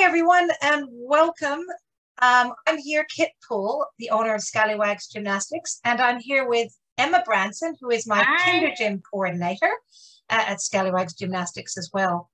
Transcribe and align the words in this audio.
Hi, 0.00 0.06
everyone, 0.06 0.48
and 0.62 0.86
welcome. 0.90 1.60
Um, 2.22 2.54
I'm 2.66 2.78
here, 2.78 3.04
Kit 3.14 3.32
Poole, 3.46 3.84
the 3.98 4.08
owner 4.08 4.34
of 4.34 4.40
Scallywags 4.40 5.08
Gymnastics, 5.08 5.78
and 5.84 6.00
I'm 6.00 6.18
here 6.18 6.48
with 6.48 6.74
Emma 6.96 7.22
Branson, 7.26 7.74
who 7.78 7.90
is 7.90 8.06
my 8.06 8.22
Hi. 8.26 8.50
Kinder 8.50 8.72
Gym 8.74 9.02
coordinator 9.12 9.68
at, 10.30 10.48
at 10.48 10.62
Scallywags 10.62 11.12
Gymnastics 11.12 11.76
as 11.76 11.90
well. 11.92 12.30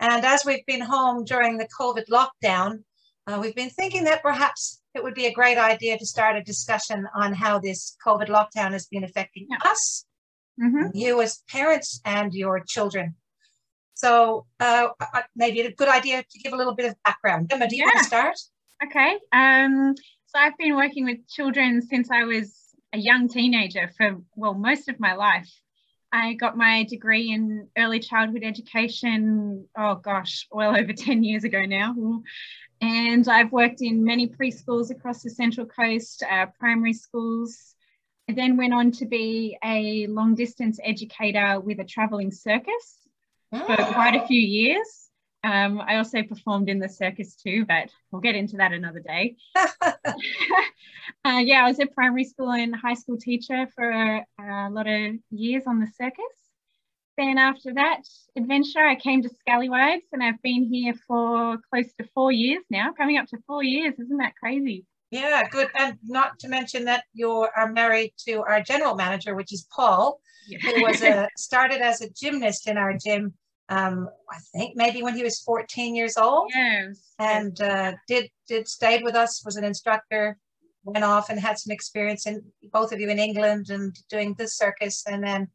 And 0.00 0.24
as 0.24 0.46
we've 0.46 0.64
been 0.64 0.80
home 0.80 1.24
during 1.24 1.58
the 1.58 1.68
COVID 1.78 2.04
lockdown, 2.08 2.78
uh, 3.26 3.38
we've 3.42 3.54
been 3.54 3.68
thinking 3.68 4.04
that 4.04 4.22
perhaps 4.22 4.80
it 4.94 5.04
would 5.04 5.14
be 5.14 5.26
a 5.26 5.34
great 5.34 5.58
idea 5.58 5.98
to 5.98 6.06
start 6.06 6.36
a 6.36 6.42
discussion 6.42 7.06
on 7.14 7.34
how 7.34 7.58
this 7.58 7.94
COVID 8.06 8.28
lockdown 8.28 8.72
has 8.72 8.86
been 8.86 9.04
affecting 9.04 9.48
Yeah. 9.50 9.70
us, 9.70 10.06
Mhm. 10.58 10.92
you 10.94 11.20
as 11.20 11.42
parents, 11.46 12.00
and 12.06 12.32
your 12.32 12.60
children. 12.66 13.16
So 14.02 14.46
uh, 14.58 14.88
maybe 15.36 15.60
a 15.60 15.72
good 15.72 15.88
idea 15.88 16.24
to 16.28 16.38
give 16.40 16.52
a 16.52 16.56
little 16.56 16.74
bit 16.74 16.90
of 16.90 16.96
background. 17.04 17.52
Emma, 17.52 17.68
do 17.68 17.76
you 17.76 17.84
want 17.84 17.98
to 17.98 18.04
start? 18.04 18.36
Okay. 18.84 19.16
Um, 19.30 19.94
so 20.26 20.38
I've 20.38 20.58
been 20.58 20.74
working 20.74 21.04
with 21.04 21.28
children 21.28 21.80
since 21.82 22.10
I 22.10 22.24
was 22.24 22.52
a 22.92 22.98
young 22.98 23.28
teenager 23.28 23.92
for, 23.96 24.16
well, 24.34 24.54
most 24.54 24.88
of 24.88 24.98
my 24.98 25.14
life. 25.14 25.48
I 26.10 26.34
got 26.34 26.56
my 26.56 26.82
degree 26.82 27.30
in 27.30 27.68
early 27.78 28.00
childhood 28.00 28.42
education, 28.42 29.68
oh 29.78 29.94
gosh, 29.94 30.48
well 30.50 30.76
over 30.76 30.92
10 30.96 31.22
years 31.22 31.44
ago 31.44 31.62
now. 31.62 31.94
And 32.80 33.28
I've 33.28 33.52
worked 33.52 33.82
in 33.82 34.02
many 34.02 34.26
preschools 34.26 34.90
across 34.90 35.22
the 35.22 35.30
Central 35.30 35.66
Coast, 35.66 36.24
uh, 36.28 36.46
primary 36.58 36.92
schools. 36.92 37.76
I 38.28 38.32
then 38.32 38.56
went 38.56 38.74
on 38.74 38.90
to 38.92 39.06
be 39.06 39.56
a 39.64 40.08
long 40.08 40.34
distance 40.34 40.80
educator 40.82 41.60
with 41.60 41.78
a 41.78 41.84
travelling 41.84 42.32
circus. 42.32 43.01
For 43.52 43.76
quite 43.76 44.14
a 44.14 44.26
few 44.26 44.40
years. 44.40 45.08
Um, 45.44 45.80
I 45.80 45.96
also 45.96 46.22
performed 46.22 46.68
in 46.68 46.78
the 46.78 46.88
circus 46.88 47.34
too, 47.34 47.64
but 47.66 47.90
we'll 48.10 48.22
get 48.22 48.36
into 48.36 48.56
that 48.58 48.72
another 48.72 49.00
day. 49.00 49.36
uh, 49.56 49.92
yeah, 51.24 51.64
I 51.64 51.68
was 51.68 51.80
a 51.80 51.86
primary 51.86 52.24
school 52.24 52.52
and 52.52 52.74
high 52.74 52.94
school 52.94 53.18
teacher 53.18 53.66
for 53.74 53.90
a, 53.90 54.24
a 54.40 54.70
lot 54.70 54.86
of 54.86 55.14
years 55.30 55.64
on 55.66 55.80
the 55.80 55.88
circus. 55.98 56.24
Then 57.18 57.38
after 57.38 57.74
that 57.74 58.02
adventure, 58.36 58.80
I 58.80 58.94
came 58.94 59.22
to 59.22 59.28
Scallywags 59.40 60.06
and 60.12 60.22
I've 60.22 60.40
been 60.42 60.64
here 60.64 60.94
for 61.06 61.58
close 61.70 61.92
to 62.00 62.08
four 62.14 62.32
years 62.32 62.64
now, 62.70 62.92
coming 62.92 63.18
up 63.18 63.26
to 63.28 63.38
four 63.46 63.62
years. 63.62 63.94
Isn't 63.98 64.16
that 64.18 64.34
crazy? 64.36 64.86
Yeah, 65.10 65.46
good. 65.50 65.68
And 65.78 65.98
not 66.02 66.38
to 66.38 66.48
mention 66.48 66.86
that 66.86 67.04
you 67.12 67.30
are 67.30 67.70
married 67.70 68.14
to 68.26 68.42
our 68.44 68.62
general 68.62 68.94
manager, 68.94 69.34
which 69.34 69.52
is 69.52 69.68
Paul, 69.70 70.20
who 70.62 70.82
was 70.82 71.02
a 71.02 71.28
started 71.36 71.82
as 71.82 72.00
a 72.00 72.08
gymnast 72.08 72.66
in 72.66 72.78
our 72.78 72.96
gym. 72.96 73.34
Um, 73.68 74.08
I 74.30 74.38
think 74.52 74.76
maybe 74.76 75.02
when 75.02 75.16
he 75.16 75.22
was 75.22 75.40
14 75.40 75.94
years 75.94 76.16
old, 76.16 76.50
yes. 76.54 77.14
and 77.18 77.58
uh, 77.60 77.92
did 78.08 78.28
did 78.46 78.68
stayed 78.68 79.02
with 79.02 79.14
us. 79.14 79.42
Was 79.44 79.56
an 79.56 79.64
instructor. 79.64 80.36
Went 80.84 81.04
off 81.04 81.30
and 81.30 81.38
had 81.38 81.58
some 81.58 81.70
experience 81.70 82.26
in 82.26 82.42
both 82.72 82.92
of 82.92 82.98
you 83.00 83.08
in 83.08 83.18
England 83.18 83.70
and 83.70 83.94
doing 84.10 84.34
this 84.36 84.56
circus, 84.56 85.04
and 85.06 85.22
then 85.22 85.48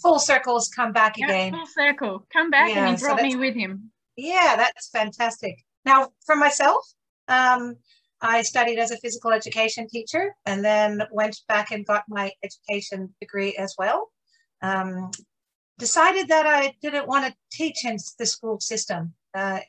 full 0.00 0.18
circles 0.18 0.68
come 0.74 0.92
back 0.92 1.18
Yeah, 1.18 1.26
again. 1.26 1.52
full 1.52 1.66
circle. 1.66 2.26
Come 2.32 2.50
back 2.50 2.70
Yeah, 2.70 2.86
and 2.86 2.90
he 2.92 2.96
so 2.96 3.08
brought 3.08 3.22
me 3.22 3.36
with 3.36 3.54
him. 3.54 3.90
Yeah, 4.16 4.56
that's 4.56 4.88
fantastic. 4.88 5.56
Now, 5.84 6.08
for 6.24 6.36
myself, 6.36 6.84
um, 7.28 7.76
I 8.20 8.42
studied 8.42 8.78
as 8.78 8.90
a 8.90 8.98
physical 8.98 9.32
education 9.32 9.86
teacher 9.88 10.34
and 10.46 10.64
then 10.64 11.02
went 11.10 11.40
back 11.48 11.70
and 11.70 11.86
got 11.86 12.04
my 12.08 12.30
education 12.42 13.14
degree 13.20 13.56
as 13.56 13.74
well. 13.78 14.10
Um, 14.62 15.10
decided 15.80 16.28
that 16.28 16.46
I 16.46 16.76
didn't 16.80 17.08
want 17.08 17.26
to 17.26 17.34
teach 17.50 17.84
in 17.84 17.96
the 18.18 18.26
school 18.26 18.60
system, 18.60 19.14
uh, 19.34 19.60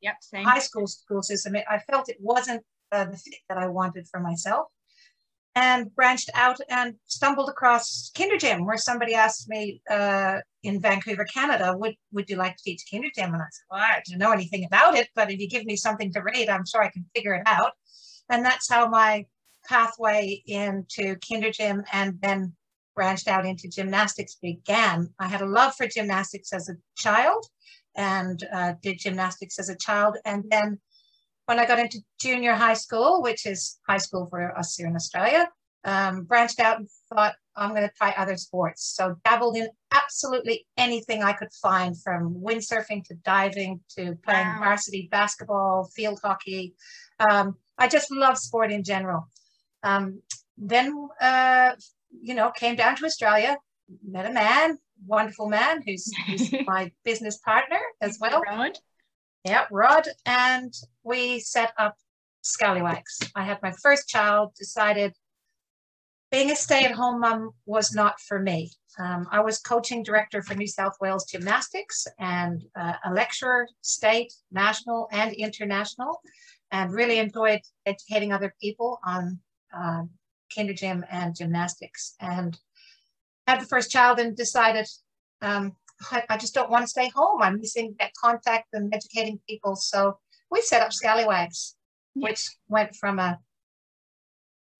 Yep, 0.00 0.16
same. 0.20 0.44
high 0.44 0.58
school 0.58 0.86
school 0.86 1.22
system. 1.22 1.54
It, 1.56 1.64
I 1.70 1.78
felt 1.78 2.08
it 2.08 2.16
wasn't 2.20 2.62
uh, 2.92 3.04
the 3.04 3.16
fit 3.16 3.34
that 3.48 3.58
I 3.58 3.68
wanted 3.68 4.08
for 4.08 4.20
myself. 4.20 4.66
And 5.54 5.92
branched 5.94 6.30
out 6.34 6.58
and 6.68 6.94
stumbled 7.06 7.48
across 7.48 8.12
Kinder 8.16 8.38
Gym, 8.38 8.64
where 8.64 8.76
somebody 8.76 9.14
asked 9.14 9.48
me 9.48 9.82
uh, 9.90 10.38
in 10.62 10.80
Vancouver, 10.80 11.24
Canada, 11.24 11.76
would 11.76 11.96
would 12.12 12.30
you 12.30 12.36
like 12.36 12.56
to 12.56 12.62
teach 12.62 12.84
Kinder 12.90 13.08
Gym? 13.14 13.32
And 13.34 13.42
I 13.42 13.46
said, 13.50 13.64
well, 13.70 13.80
I 13.80 14.02
don't 14.08 14.18
know 14.18 14.32
anything 14.32 14.64
about 14.64 14.94
it, 14.96 15.08
but 15.16 15.30
if 15.32 15.40
you 15.40 15.48
give 15.48 15.64
me 15.64 15.74
something 15.76 16.12
to 16.12 16.20
read, 16.22 16.48
I'm 16.48 16.66
sure 16.66 16.82
I 16.82 16.90
can 16.90 17.06
figure 17.14 17.34
it 17.34 17.42
out. 17.46 17.72
And 18.28 18.44
that's 18.44 18.70
how 18.70 18.88
my 18.88 19.24
pathway 19.68 20.42
into 20.46 21.16
Kinder 21.28 21.50
Gym 21.50 21.82
and 21.92 22.18
then 22.20 22.54
branched 22.98 23.28
out 23.28 23.46
into 23.46 23.68
gymnastics 23.68 24.34
began. 24.42 25.08
I 25.20 25.28
had 25.28 25.40
a 25.40 25.46
love 25.46 25.72
for 25.76 25.86
gymnastics 25.86 26.52
as 26.52 26.68
a 26.68 26.74
child 26.96 27.46
and 27.94 28.38
uh, 28.52 28.72
did 28.82 28.98
gymnastics 28.98 29.56
as 29.60 29.68
a 29.68 29.76
child. 29.76 30.16
And 30.24 30.42
then 30.50 30.80
when 31.46 31.60
I 31.60 31.64
got 31.64 31.78
into 31.78 32.00
junior 32.20 32.54
high 32.54 32.74
school, 32.74 33.22
which 33.22 33.46
is 33.46 33.78
high 33.88 33.98
school 34.06 34.26
for 34.28 34.40
us 34.58 34.74
here 34.74 34.88
in 34.88 34.96
Australia, 34.96 35.48
um, 35.84 36.24
branched 36.24 36.58
out 36.58 36.78
and 36.80 36.88
thought, 37.08 37.36
I'm 37.54 37.70
going 37.70 37.88
to 37.88 37.94
try 37.96 38.12
other 38.16 38.36
sports. 38.36 38.82
So 38.96 39.14
dabbled 39.24 39.56
in 39.56 39.68
absolutely 39.94 40.66
anything 40.76 41.22
I 41.22 41.34
could 41.34 41.52
find 41.62 41.94
from 42.02 42.34
windsurfing 42.34 43.04
to 43.04 43.14
diving 43.24 43.78
to 43.96 44.16
playing 44.24 44.48
Wow. 44.48 44.58
varsity 44.64 45.06
basketball, 45.08 45.88
field 45.94 46.18
hockey. 46.24 46.74
Um, 47.20 47.54
I 47.78 47.86
just 47.86 48.10
love 48.10 48.38
sport 48.38 48.72
in 48.72 48.82
general. 48.82 49.28
Um, 49.84 50.20
then, 50.56 51.08
uh, 51.20 51.76
you 52.10 52.34
know, 52.34 52.50
came 52.50 52.76
down 52.76 52.96
to 52.96 53.04
Australia, 53.04 53.58
met 54.06 54.26
a 54.26 54.32
man, 54.32 54.78
wonderful 55.06 55.48
man 55.48 55.82
who's, 55.86 56.10
who's 56.26 56.52
my 56.66 56.90
business 57.04 57.38
partner 57.38 57.80
as 58.00 58.18
well. 58.20 58.42
Rod. 58.42 58.78
Yeah, 59.44 59.66
Rod, 59.70 60.08
and 60.26 60.72
we 61.04 61.40
set 61.40 61.72
up 61.78 61.96
Scallywags. 62.42 63.18
I 63.34 63.44
had 63.44 63.58
my 63.62 63.72
first 63.82 64.08
child, 64.08 64.52
decided 64.58 65.12
being 66.30 66.50
a 66.50 66.56
stay 66.56 66.84
at 66.84 66.92
home 66.92 67.20
mom 67.20 67.50
was 67.64 67.94
not 67.94 68.20
for 68.20 68.38
me. 68.38 68.70
Um, 68.98 69.26
I 69.30 69.40
was 69.40 69.58
coaching 69.58 70.02
director 70.02 70.42
for 70.42 70.54
New 70.54 70.66
South 70.66 70.94
Wales 71.00 71.24
Gymnastics 71.24 72.06
and 72.18 72.62
uh, 72.78 72.94
a 73.04 73.12
lecturer, 73.12 73.66
state, 73.80 74.32
national, 74.50 75.08
and 75.12 75.32
international, 75.32 76.20
and 76.70 76.92
really 76.92 77.18
enjoyed 77.18 77.60
educating 77.86 78.32
other 78.32 78.54
people 78.60 78.98
on 79.06 79.38
uh, 79.74 80.02
kinder 80.54 80.74
gym 80.74 81.04
and 81.10 81.34
gymnastics. 81.34 82.14
And 82.20 82.58
had 83.46 83.60
the 83.60 83.66
first 83.66 83.90
child 83.90 84.18
and 84.18 84.36
decided 84.36 84.86
um, 85.40 85.76
I, 86.10 86.22
I 86.28 86.36
just 86.36 86.54
don't 86.54 86.70
want 86.70 86.84
to 86.84 86.88
stay 86.88 87.10
home. 87.14 87.42
I'm 87.42 87.58
missing 87.60 87.94
that 87.98 88.12
contact 88.20 88.68
and 88.72 88.94
educating 88.94 89.40
people. 89.48 89.76
So 89.76 90.18
we 90.50 90.62
set 90.62 90.82
up 90.82 90.92
Scallywags, 90.92 91.74
which 92.14 92.48
went 92.68 92.94
from 92.94 93.18
a 93.18 93.38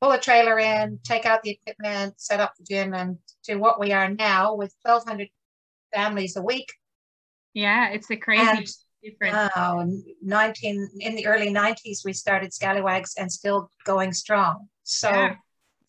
pull 0.00 0.12
a 0.12 0.18
trailer 0.18 0.58
in, 0.58 1.00
take 1.04 1.26
out 1.26 1.42
the 1.42 1.50
equipment, 1.50 2.20
set 2.20 2.40
up 2.40 2.54
the 2.56 2.64
gym, 2.64 2.94
and 2.94 3.18
to 3.44 3.56
what 3.56 3.80
we 3.80 3.92
are 3.92 4.08
now 4.08 4.54
with 4.54 4.74
1,200 4.82 5.28
families 5.92 6.36
a 6.36 6.42
week. 6.42 6.72
Yeah, 7.54 7.88
it's 7.90 8.10
a 8.10 8.16
crazy 8.16 8.44
And 8.44 8.68
difference. 9.02 9.50
uh, 9.56 9.84
19 10.22 10.88
in 11.00 11.16
the 11.16 11.26
early 11.26 11.50
90s, 11.50 12.02
we 12.04 12.12
started 12.12 12.52
Scallywags 12.52 13.14
and 13.18 13.30
still 13.30 13.70
going 13.84 14.12
strong. 14.12 14.68
So 14.84 15.10
yeah, 15.10 15.34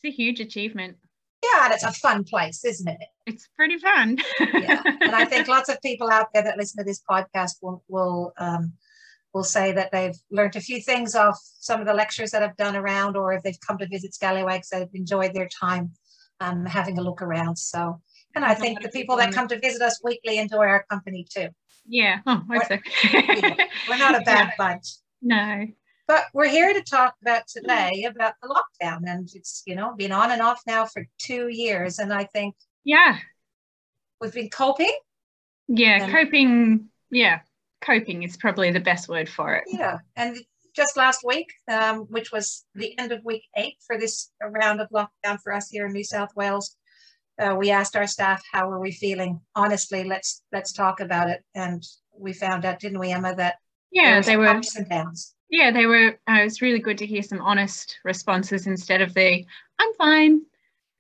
it's 0.02 0.14
a 0.14 0.16
huge 0.16 0.40
achievement. 0.40 0.98
Yeah, 1.44 1.66
and 1.66 1.74
it's 1.74 1.84
a 1.84 1.92
fun 1.94 2.26
place, 2.26 2.66
isn't 2.66 2.88
it? 2.88 3.00
It's 3.26 3.48
pretty 3.56 3.78
fun. 3.78 4.18
yeah. 4.40 4.82
And 4.86 5.16
I 5.16 5.24
think 5.26 5.48
lots 5.56 5.70
of 5.70 5.82
people 5.82 6.10
out 6.10 6.28
there 6.34 6.44
that 6.44 6.58
listen 6.58 6.78
to 6.80 6.84
this 6.84 7.02
podcast 7.10 7.54
will 7.62 7.84
will 7.88 8.34
um, 8.38 8.74
will 9.34 9.44
say 9.44 9.72
that 9.72 9.92
they've 9.92 10.18
learned 10.32 10.56
a 10.56 10.62
few 10.62 10.82
things 10.82 11.16
off 11.16 11.40
some 11.60 11.80
of 11.80 11.88
the 11.88 11.94
lectures 11.94 12.32
that 12.32 12.44
I've 12.44 12.58
done 12.58 12.76
around, 12.76 13.16
or 13.16 13.34
if 13.34 13.44
they've 13.44 13.60
come 13.66 13.78
to 13.78 13.88
visit 13.88 14.14
Scallywags, 14.14 14.70
they've 14.70 14.88
enjoyed 14.94 15.34
their 15.34 15.48
time 15.48 15.92
um, 16.42 16.66
having 16.66 16.98
a 16.98 17.02
look 17.02 17.22
around. 17.22 17.58
So, 17.58 18.02
and 18.36 18.44
I 18.44 18.54
think 18.54 18.82
the 18.82 18.90
people 18.90 19.16
that 19.18 19.34
come 19.34 19.48
to 19.50 19.60
visit 19.60 19.82
us 19.82 20.02
weekly 20.04 20.40
enjoy 20.40 20.66
our 20.66 20.86
company 20.90 21.26
too. 21.34 21.50
yeah. 21.88 22.20
Oh, 22.26 22.42
hope 22.50 22.64
so. 22.68 22.78
We're 23.90 23.98
not 23.98 24.16
a 24.16 24.22
bad 24.26 24.54
bunch. 24.58 24.88
No. 25.22 25.68
But 26.10 26.24
we're 26.34 26.50
here 26.50 26.74
to 26.74 26.82
talk 26.82 27.14
about 27.22 27.44
today 27.48 28.06
about 28.10 28.34
the 28.42 28.50
lockdown, 28.50 29.02
and 29.06 29.30
it's 29.36 29.62
you 29.68 29.76
know 29.76 29.94
been 29.96 30.12
on 30.12 30.32
and 30.32 30.42
off 30.42 30.60
now 30.66 30.88
for 30.88 31.06
two 31.20 31.50
years, 31.50 32.00
and 32.00 32.12
I 32.12 32.24
think 32.24 32.56
Yeah. 32.84 33.20
we've 34.20 34.34
been 34.34 34.50
coping. 34.50 34.92
Yeah. 35.68 36.04
And- 36.04 36.12
Coping. 36.12 36.90
Yeah. 37.12 37.42
Coping 37.82 38.24
is 38.24 38.38
probably 38.38 38.72
the 38.72 38.80
best 38.80 39.08
word 39.08 39.30
for 39.30 39.54
it. 39.54 39.66
Yeah, 39.68 40.00
and 40.16 40.36
just 40.76 40.98
last 40.98 41.24
week, 41.24 41.54
um, 41.68 42.00
which 42.10 42.32
was 42.32 42.66
the 42.74 42.98
end 42.98 43.12
of 43.12 43.24
week 43.24 43.44
eight 43.56 43.76
for 43.86 43.96
this 43.98 44.32
round 44.42 44.82
of 44.82 44.90
lockdown 44.90 45.40
for 45.44 45.54
us 45.54 45.70
here 45.70 45.86
in 45.86 45.94
New 45.94 46.04
South 46.04 46.36
Wales, 46.36 46.76
uh, 47.40 47.56
we 47.56 47.70
asked 47.70 47.96
our 47.96 48.08
staff 48.08 48.42
how 48.52 48.68
are 48.72 48.80
we 48.80 48.92
feeling. 48.92 49.42
Honestly, 49.56 50.04
let's 50.04 50.42
let's 50.52 50.74
talk 50.74 51.00
about 51.02 51.30
it, 51.30 51.46
and 51.54 51.84
we 52.18 52.34
found 52.34 52.66
out, 52.66 52.80
didn't 52.80 53.00
we, 53.00 53.12
Emma, 53.12 53.36
that 53.36 53.58
Yeah, 53.92 54.22
they 54.22 54.38
were. 54.38 54.48
ups 54.48 54.76
and 54.76 54.90
downs. 54.90 55.36
Yeah, 55.50 55.72
they 55.72 55.86
were. 55.86 56.20
Uh, 56.30 56.42
it 56.42 56.44
was 56.44 56.62
really 56.62 56.80
good 56.80 56.98
to 57.00 57.06
hear 57.06 57.24
some 57.24 57.42
honest 57.42 57.98
responses 58.04 58.68
instead 58.68 59.02
of 59.02 59.14
the 59.14 59.46
"I'm 59.80 59.94
fine." 59.96 60.42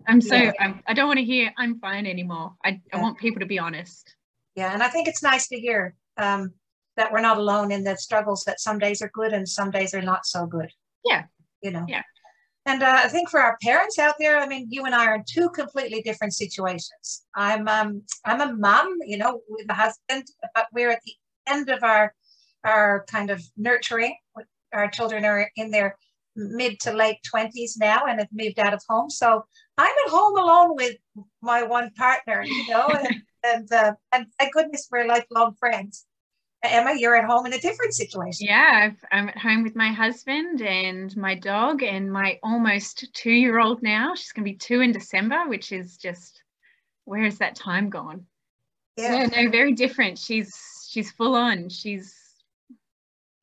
I'm 0.07 0.21
so. 0.21 0.35
Yeah. 0.35 0.53
I'm, 0.59 0.81
I 0.87 0.93
don't 0.93 1.07
want 1.07 1.19
to 1.19 1.25
hear 1.25 1.53
"I'm 1.57 1.79
fine" 1.79 2.05
anymore. 2.05 2.53
I, 2.65 2.81
I 2.93 3.01
want 3.01 3.17
people 3.17 3.39
to 3.39 3.45
be 3.45 3.59
honest. 3.59 4.15
Yeah, 4.55 4.73
and 4.73 4.81
I 4.81 4.89
think 4.89 5.07
it's 5.07 5.23
nice 5.23 5.47
to 5.49 5.59
hear 5.59 5.95
um, 6.17 6.53
that 6.97 7.11
we're 7.11 7.21
not 7.21 7.37
alone 7.37 7.71
in 7.71 7.83
the 7.83 7.95
struggles 7.95 8.43
that 8.43 8.59
some 8.59 8.79
days 8.79 9.01
are 9.01 9.11
good 9.13 9.33
and 9.33 9.47
some 9.47 9.71
days 9.71 9.93
are 9.93 10.01
not 10.01 10.25
so 10.25 10.45
good. 10.45 10.71
Yeah. 11.05 11.23
You 11.61 11.71
know? 11.71 11.85
Yeah. 11.87 12.03
And 12.65 12.83
uh, 12.83 13.01
I 13.03 13.07
think 13.07 13.29
for 13.29 13.39
our 13.39 13.57
parents 13.63 13.97
out 13.97 14.15
there, 14.19 14.37
I 14.37 14.45
mean, 14.45 14.67
you 14.69 14.85
and 14.85 14.93
I 14.93 15.05
are 15.05 15.15
in 15.15 15.23
two 15.27 15.49
completely 15.49 16.01
different 16.01 16.33
situations. 16.33 17.23
I'm 17.35 17.67
um, 17.67 18.03
I'm 18.25 18.41
a 18.41 18.53
mom, 18.53 18.97
you 19.05 19.17
know, 19.17 19.41
with 19.49 19.65
a 19.69 19.73
husband, 19.73 20.25
but 20.53 20.67
we're 20.73 20.91
at 20.91 21.01
the 21.05 21.13
end 21.47 21.69
of 21.69 21.83
our 21.83 22.13
our 22.63 23.05
kind 23.09 23.29
of 23.29 23.41
nurturing. 23.57 24.15
Our 24.73 24.89
children 24.89 25.25
are 25.25 25.49
in 25.55 25.71
their 25.71 25.97
mid 26.35 26.79
to 26.81 26.93
late 26.93 27.17
20s 27.33 27.71
now 27.77 28.05
and 28.07 28.19
have 28.19 28.29
moved 28.31 28.59
out 28.59 28.73
of 28.73 28.81
home. 28.87 29.09
So 29.09 29.45
I'm 29.77 29.95
at 30.05 30.11
home 30.11 30.37
alone 30.37 30.75
with 30.75 30.95
my 31.41 31.63
one 31.63 31.91
partner, 31.91 32.43
you 32.45 32.67
know, 32.69 32.87
and 32.87 33.21
and, 33.43 33.71
uh, 33.71 33.93
and 34.11 34.25
thank 34.37 34.53
goodness 34.53 34.87
we're 34.91 35.07
lifelong 35.07 35.55
friends. 35.59 36.05
Emma, 36.61 36.93
you're 36.97 37.15
at 37.15 37.23
home 37.23 37.45
in 37.45 37.53
a 37.53 37.59
different 37.59 37.93
situation. 37.93 38.47
Yeah, 38.47 38.91
I'm 39.13 39.29
at 39.29 39.37
home 39.37 39.63
with 39.63 39.77
my 39.77 39.93
husband 39.93 40.61
and 40.61 41.15
my 41.15 41.35
dog 41.35 41.83
and 41.83 42.11
my 42.11 42.37
almost 42.43 43.13
two 43.13 43.31
year 43.31 43.59
old 43.59 43.81
now. 43.81 44.13
She's 44.13 44.33
going 44.33 44.43
to 44.43 44.51
be 44.51 44.57
two 44.57 44.81
in 44.81 44.91
December, 44.91 45.47
which 45.47 45.71
is 45.71 45.95
just, 45.95 46.43
where 47.05 47.23
has 47.23 47.37
that 47.37 47.55
time 47.55 47.89
gone? 47.89 48.25
Yeah. 48.97 49.21
yeah, 49.21 49.43
no, 49.43 49.49
very 49.49 49.71
different. 49.71 50.17
She's 50.17 50.53
she's 50.89 51.11
full 51.11 51.35
on. 51.35 51.69
She's 51.69 52.13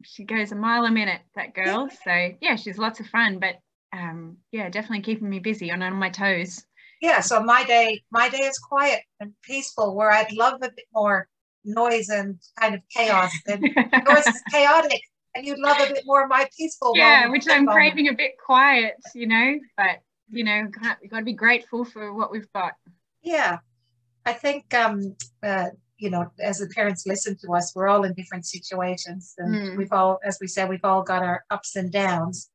she 0.06 0.24
goes 0.24 0.52
a 0.52 0.56
mile 0.56 0.84
a 0.84 0.90
minute, 0.90 1.20
that 1.34 1.54
girl. 1.54 1.88
So 2.04 2.30
yeah, 2.40 2.56
she's 2.56 2.78
lots 2.78 3.00
of 3.00 3.06
fun, 3.06 3.38
but 3.38 3.56
um, 3.92 4.38
yeah, 4.52 4.68
definitely 4.68 5.02
keeping 5.02 5.28
me 5.28 5.38
busy 5.38 5.70
and 5.70 5.82
on 5.82 5.94
my 5.94 6.10
toes. 6.10 6.64
Yeah, 7.00 7.20
so 7.20 7.42
my 7.42 7.64
day 7.64 8.02
my 8.10 8.28
day 8.28 8.38
is 8.38 8.58
quiet 8.58 9.00
and 9.20 9.32
peaceful 9.42 9.94
where 9.94 10.10
I'd 10.10 10.32
love 10.32 10.54
a 10.62 10.70
bit 10.70 10.86
more 10.94 11.28
noise 11.64 12.08
and 12.08 12.38
kind 12.58 12.74
of 12.74 12.80
chaos. 12.94 13.32
And 13.46 13.62
yours 14.06 14.26
is 14.26 14.42
chaotic, 14.50 15.00
and 15.34 15.44
you'd 15.44 15.58
love 15.58 15.76
a 15.80 15.92
bit 15.92 16.04
more 16.06 16.22
of 16.22 16.30
my 16.30 16.48
peaceful. 16.56 16.92
Yeah, 16.94 17.28
which 17.28 17.46
I'm 17.48 17.64
moment. 17.64 17.76
craving 17.76 18.08
a 18.08 18.14
bit 18.14 18.32
quiet, 18.44 18.94
you 19.14 19.26
know. 19.26 19.58
But 19.76 20.00
you 20.30 20.44
know, 20.44 20.68
we've 21.02 21.10
got 21.10 21.18
to 21.18 21.24
be 21.24 21.34
grateful 21.34 21.84
for 21.84 22.14
what 22.14 22.32
we've 22.32 22.50
got. 22.54 22.72
Yeah, 23.22 23.58
I 24.24 24.32
think 24.32 24.72
um, 24.74 25.16
uh, 25.42 25.70
you 25.98 26.10
know, 26.10 26.30
as 26.38 26.58
the 26.58 26.68
parents 26.68 27.06
listen 27.06 27.36
to 27.38 27.52
us, 27.52 27.74
we're 27.74 27.88
all 27.88 28.04
in 28.04 28.12
different 28.14 28.46
situations, 28.46 29.34
and 29.38 29.54
mm. 29.54 29.76
we've 29.76 29.92
all, 29.92 30.18
as 30.24 30.38
we 30.40 30.46
said, 30.46 30.68
we've 30.68 30.84
all 30.84 31.02
got 31.02 31.22
our 31.22 31.44
ups 31.50 31.76
and 31.76 31.90
downs. 31.90 32.50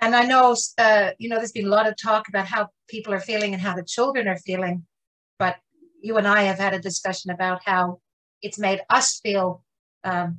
And 0.00 0.14
I 0.14 0.24
know, 0.24 0.56
uh, 0.78 1.10
you 1.18 1.28
know, 1.28 1.36
there's 1.36 1.52
been 1.52 1.66
a 1.66 1.70
lot 1.70 1.86
of 1.86 1.94
talk 1.96 2.28
about 2.28 2.46
how 2.46 2.68
people 2.88 3.12
are 3.12 3.20
feeling 3.20 3.52
and 3.52 3.62
how 3.62 3.74
the 3.74 3.84
children 3.84 4.28
are 4.28 4.38
feeling, 4.38 4.86
but 5.38 5.56
you 6.00 6.16
and 6.16 6.26
I 6.26 6.42
have 6.42 6.58
had 6.58 6.72
a 6.72 6.78
discussion 6.78 7.30
about 7.30 7.60
how 7.64 8.00
it's 8.40 8.58
made 8.58 8.80
us 8.88 9.20
feel 9.22 9.62
um, 10.04 10.38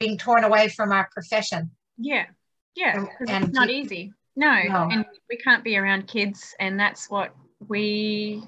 being 0.00 0.16
torn 0.16 0.44
away 0.44 0.68
from 0.68 0.92
our 0.92 1.08
profession. 1.12 1.72
Yeah, 1.98 2.26
yeah, 2.74 3.06
and, 3.28 3.44
it's 3.44 3.52
not 3.52 3.70
easy. 3.70 4.12
No, 4.36 4.62
no, 4.68 4.88
and 4.90 5.04
we 5.28 5.36
can't 5.36 5.64
be 5.64 5.76
around 5.76 6.06
kids, 6.06 6.54
and 6.60 6.78
that's 6.78 7.10
what 7.10 7.34
we 7.66 8.44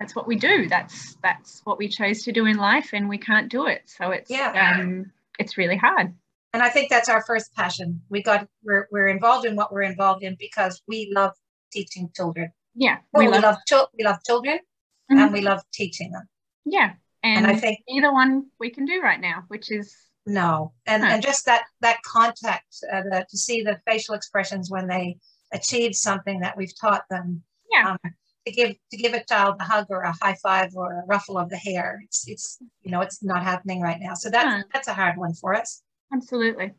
that's 0.00 0.16
what 0.16 0.26
we 0.26 0.36
do. 0.36 0.68
That's 0.68 1.16
that's 1.22 1.60
what 1.64 1.78
we 1.78 1.88
chose 1.88 2.22
to 2.22 2.32
do 2.32 2.46
in 2.46 2.56
life, 2.56 2.90
and 2.92 3.08
we 3.08 3.18
can't 3.18 3.50
do 3.50 3.66
it. 3.66 3.82
So 3.86 4.10
it's 4.10 4.30
yeah, 4.30 4.78
um, 4.80 5.12
it's 5.38 5.56
really 5.56 5.76
hard. 5.76 6.14
And 6.52 6.62
I 6.62 6.68
think 6.68 6.90
that's 6.90 7.08
our 7.08 7.22
first 7.24 7.54
passion. 7.54 8.02
We 8.08 8.22
got 8.22 8.48
we're 8.62 8.88
we're 8.90 9.08
involved 9.08 9.46
in 9.46 9.56
what 9.56 9.72
we're 9.72 9.82
involved 9.82 10.22
in 10.22 10.36
because 10.38 10.82
we 10.88 11.10
love 11.14 11.32
teaching 11.72 12.10
children. 12.14 12.52
Yeah, 12.74 12.98
we, 13.12 13.28
love, 13.28 13.36
we 13.36 13.42
love, 13.42 13.56
chil- 13.68 13.88
we 13.96 14.04
love 14.04 14.18
children, 14.26 14.58
mm-hmm. 14.58 15.18
and 15.18 15.32
we 15.32 15.40
love 15.40 15.62
teaching 15.72 16.10
them. 16.10 16.28
Yeah, 16.64 16.94
and, 17.22 17.46
and, 17.46 17.46
I 17.46 17.56
think 17.56 17.80
either 17.88 18.12
one 18.12 18.46
we 18.58 18.70
can 18.70 18.84
do 18.84 19.00
right 19.00 19.20
now, 19.20 19.44
which 19.48 19.70
is 19.70 19.94
no, 20.26 20.72
and 20.86 21.04
huh. 21.04 21.10
and 21.12 21.22
just 21.22 21.46
that 21.46 21.64
that 21.80 22.02
contact 22.02 22.76
uh, 22.92 23.02
the, 23.02 23.26
to 23.30 23.38
see 23.38 23.62
the 23.62 23.78
facial 23.86 24.14
expressions 24.14 24.70
when 24.70 24.88
they 24.88 25.18
achieve 25.52 25.94
something 25.94 26.40
that 26.40 26.56
we've 26.56 26.78
taught 26.78 27.04
them. 27.08 27.42
Yeah. 27.70 27.92
Um, 27.92 28.14
to 28.46 28.52
give 28.52 28.74
to 28.90 28.96
give 28.96 29.14
a 29.14 29.24
child 29.24 29.56
a 29.60 29.64
hug 29.64 29.86
or 29.90 30.02
a 30.02 30.14
high 30.22 30.36
five 30.42 30.70
or 30.74 30.92
a 30.92 31.06
ruffle 31.06 31.38
of 31.38 31.50
the 31.50 31.56
hair, 31.56 32.00
it's 32.04 32.28
it's 32.28 32.58
you 32.82 32.90
know 32.90 33.00
it's 33.00 33.22
not 33.22 33.42
happening 33.42 33.80
right 33.80 33.98
now. 34.00 34.14
So 34.14 34.30
that's 34.30 34.48
huh. 34.48 34.62
that's 34.72 34.88
a 34.88 34.94
hard 34.94 35.16
one 35.16 35.34
for 35.34 35.54
us. 35.54 35.82
Absolutely. 36.12 36.72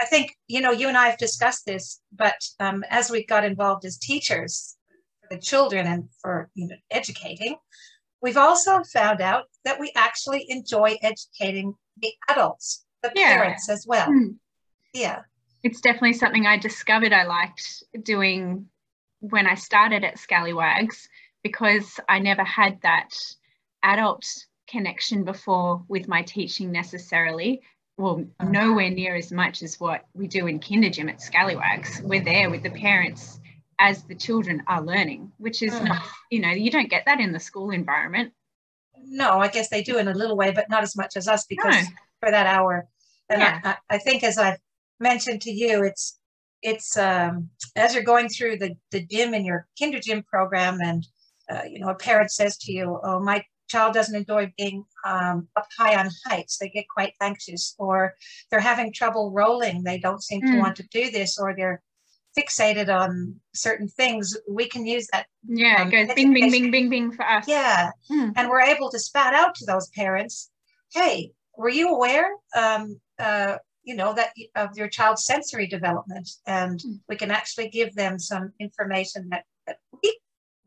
I 0.00 0.04
think 0.04 0.36
you 0.48 0.60
know 0.60 0.72
you 0.72 0.88
and 0.88 0.96
I 0.96 1.08
have 1.08 1.18
discussed 1.18 1.66
this, 1.66 2.00
but 2.12 2.40
um, 2.60 2.84
as 2.90 3.10
we 3.10 3.24
got 3.24 3.44
involved 3.44 3.84
as 3.84 3.98
teachers 3.98 4.76
for 5.20 5.34
the 5.34 5.40
children 5.40 5.86
and 5.86 6.08
for 6.20 6.50
you 6.54 6.68
know 6.68 6.76
educating, 6.90 7.56
We've 8.22 8.36
also 8.36 8.84
found 8.84 9.20
out 9.20 9.46
that 9.64 9.80
we 9.80 9.92
actually 9.96 10.46
enjoy 10.48 10.96
educating 11.02 11.74
the 11.98 12.12
adults, 12.30 12.84
the 13.02 13.10
yeah. 13.16 13.36
parents 13.36 13.68
as 13.68 13.84
well. 13.86 14.06
Mm. 14.06 14.36
Yeah. 14.94 15.22
It's 15.64 15.80
definitely 15.80 16.12
something 16.12 16.46
I 16.46 16.56
discovered 16.56 17.12
I 17.12 17.24
liked 17.24 17.82
doing 18.04 18.66
when 19.22 19.46
I 19.46 19.54
started 19.54 20.02
at 20.04 20.18
Scallywags 20.18 21.08
because 21.44 22.00
I 22.08 22.18
never 22.18 22.42
had 22.42 22.80
that 22.82 23.10
adult 23.82 24.26
connection 24.68 25.22
before 25.24 25.84
with 25.88 26.08
my 26.08 26.22
teaching 26.22 26.72
necessarily. 26.72 27.62
Well, 27.96 28.24
nowhere 28.42 28.90
near 28.90 29.14
as 29.14 29.30
much 29.30 29.62
as 29.62 29.78
what 29.78 30.04
we 30.12 30.26
do 30.26 30.48
in 30.48 30.58
kinder 30.58 30.90
gym 30.90 31.08
at 31.08 31.20
Scallywags. 31.20 32.00
We're 32.02 32.24
there 32.24 32.50
with 32.50 32.64
the 32.64 32.70
parents 32.70 33.38
as 33.78 34.02
the 34.04 34.14
children 34.14 34.62
are 34.66 34.82
learning, 34.82 35.30
which 35.38 35.62
is 35.62 35.72
mm. 35.72 35.86
not, 35.88 36.02
you 36.30 36.40
know, 36.40 36.50
you 36.50 36.70
don't 36.70 36.90
get 36.90 37.04
that 37.06 37.20
in 37.20 37.32
the 37.32 37.40
school 37.40 37.70
environment. 37.70 38.32
No, 39.04 39.38
I 39.38 39.48
guess 39.48 39.68
they 39.68 39.82
do 39.82 39.98
in 39.98 40.08
a 40.08 40.14
little 40.14 40.36
way, 40.36 40.50
but 40.50 40.68
not 40.68 40.82
as 40.82 40.96
much 40.96 41.16
as 41.16 41.28
us 41.28 41.46
because 41.46 41.74
no. 41.74 41.90
for 42.20 42.30
that 42.30 42.46
hour. 42.46 42.88
And 43.28 43.40
yeah. 43.40 43.60
I, 43.62 43.76
I 43.90 43.98
think 43.98 44.24
as 44.24 44.36
I've 44.36 44.58
mentioned 44.98 45.42
to 45.42 45.50
you, 45.52 45.84
it's 45.84 46.18
it's 46.62 46.96
um, 46.96 47.48
as 47.76 47.94
you're 47.94 48.04
going 48.04 48.28
through 48.28 48.58
the, 48.58 48.74
the 48.90 49.04
gym 49.06 49.34
in 49.34 49.44
your 49.44 49.66
kinder 49.78 50.00
gym 50.00 50.22
program 50.22 50.78
and 50.82 51.06
uh, 51.50 51.62
you 51.68 51.80
know 51.80 51.88
a 51.88 51.94
parent 51.94 52.30
says 52.30 52.56
to 52.58 52.72
you 52.72 53.00
oh 53.04 53.20
my 53.20 53.44
child 53.68 53.94
doesn't 53.94 54.16
enjoy 54.16 54.52
being 54.58 54.84
um, 55.06 55.48
up 55.56 55.66
high 55.78 55.96
on 55.98 56.10
heights 56.26 56.58
they 56.58 56.68
get 56.68 56.84
quite 56.92 57.14
anxious 57.20 57.74
or 57.78 58.14
they're 58.50 58.60
having 58.60 58.92
trouble 58.92 59.30
rolling 59.32 59.82
they 59.82 59.98
don't 59.98 60.22
seem 60.22 60.42
mm. 60.42 60.52
to 60.52 60.58
want 60.58 60.76
to 60.76 60.86
do 60.92 61.10
this 61.10 61.38
or 61.38 61.54
they're 61.56 61.82
fixated 62.38 62.88
on 62.88 63.34
certain 63.54 63.88
things, 63.88 64.36
we 64.48 64.68
can 64.68 64.86
use 64.86 65.06
that. 65.12 65.26
Yeah, 65.46 65.82
um, 65.82 65.88
it 65.88 66.06
goes 66.06 66.14
bing, 66.14 66.32
bing, 66.32 66.50
bing, 66.50 66.70
bing, 66.70 66.88
bing 66.88 67.12
for 67.12 67.24
us. 67.24 67.46
Yeah. 67.46 67.90
Mm. 68.10 68.32
And 68.36 68.48
we're 68.48 68.62
able 68.62 68.90
to 68.90 68.98
spat 68.98 69.34
out 69.34 69.54
to 69.56 69.66
those 69.66 69.88
parents, 69.90 70.50
hey, 70.92 71.32
were 71.56 71.68
you 71.68 71.94
aware, 71.94 72.30
um, 72.56 73.00
uh, 73.18 73.56
you 73.84 73.94
know, 73.94 74.14
that 74.14 74.32
of 74.56 74.76
your 74.76 74.88
child's 74.88 75.24
sensory 75.24 75.66
development? 75.66 76.28
And 76.46 76.80
mm. 76.80 77.00
we 77.08 77.16
can 77.16 77.30
actually 77.30 77.68
give 77.68 77.94
them 77.94 78.18
some 78.18 78.52
information 78.60 79.28
that, 79.30 79.44
that 79.66 79.78
we, 80.02 80.18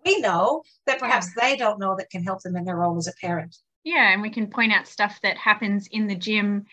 we 0.06 0.20
know 0.20 0.64
that 0.86 1.00
perhaps 1.00 1.28
yeah. 1.36 1.44
they 1.44 1.56
don't 1.58 1.80
know 1.80 1.96
that 1.98 2.10
can 2.10 2.24
help 2.24 2.42
them 2.42 2.56
in 2.56 2.66
their 2.66 2.78
role 2.78 2.98
as 2.98 3.08
a 3.08 3.14
parent. 3.22 3.56
Yeah, 3.84 4.14
and 4.14 4.22
we 4.22 4.32
can 4.32 4.48
point 4.48 4.74
out 4.74 4.88
stuff 4.88 5.20
that 5.22 5.38
happens 5.38 5.88
in 5.92 6.08
the 6.08 6.16
gym 6.16 6.66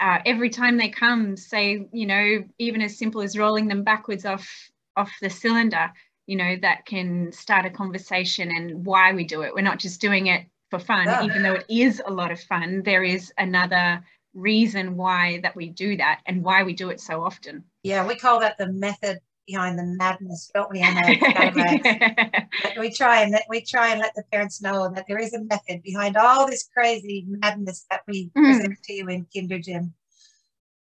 uh, 0.00 0.18
every 0.24 0.50
time 0.50 0.76
they 0.76 0.88
come, 0.88 1.36
say, 1.36 1.88
you 1.92 2.06
know, 2.06 2.44
even 2.58 2.80
as 2.82 2.96
simple 2.96 3.20
as 3.20 3.36
rolling 3.36 3.68
them 3.68 3.82
backwards 3.82 4.24
off 4.24 4.48
off 4.96 5.12
the 5.20 5.30
cylinder, 5.30 5.90
you 6.26 6.36
know, 6.36 6.56
that 6.60 6.84
can 6.86 7.30
start 7.32 7.64
a 7.66 7.70
conversation 7.70 8.50
and 8.50 8.84
why 8.84 9.12
we 9.12 9.24
do 9.24 9.42
it. 9.42 9.54
We're 9.54 9.60
not 9.60 9.78
just 9.78 10.00
doing 10.00 10.26
it 10.26 10.46
for 10.70 10.78
fun, 10.78 11.06
yeah. 11.06 11.24
even 11.24 11.42
though 11.42 11.54
it 11.54 11.66
is 11.68 12.02
a 12.04 12.12
lot 12.12 12.32
of 12.32 12.40
fun. 12.40 12.82
There 12.82 13.04
is 13.04 13.32
another 13.38 14.02
reason 14.38 14.96
why 14.96 15.40
that 15.42 15.56
we 15.56 15.68
do 15.68 15.96
that 15.96 16.20
and 16.26 16.42
why 16.42 16.62
we 16.62 16.72
do 16.72 16.90
it 16.90 17.00
so 17.00 17.22
often. 17.22 17.64
Yeah, 17.82 18.06
we 18.06 18.16
call 18.16 18.40
that 18.40 18.58
the 18.58 18.72
method 18.72 19.18
behind 19.46 19.78
the 19.78 19.84
madness, 19.84 20.50
don't 20.54 20.70
we? 20.70 20.80
yeah. 20.80 22.44
We 22.78 22.92
try 22.92 23.22
and 23.22 23.32
let, 23.32 23.44
we 23.48 23.62
try 23.62 23.88
and 23.88 24.00
let 24.00 24.14
the 24.14 24.22
parents 24.30 24.60
know 24.62 24.90
that 24.94 25.06
there 25.08 25.18
is 25.18 25.34
a 25.34 25.42
method 25.42 25.82
behind 25.82 26.16
all 26.16 26.46
this 26.46 26.68
crazy 26.72 27.24
madness 27.26 27.86
that 27.90 28.02
we 28.06 28.30
mm. 28.36 28.44
present 28.44 28.78
to 28.84 28.92
you 28.92 29.08
in 29.08 29.26
Kinder 29.34 29.58
Gym. 29.58 29.94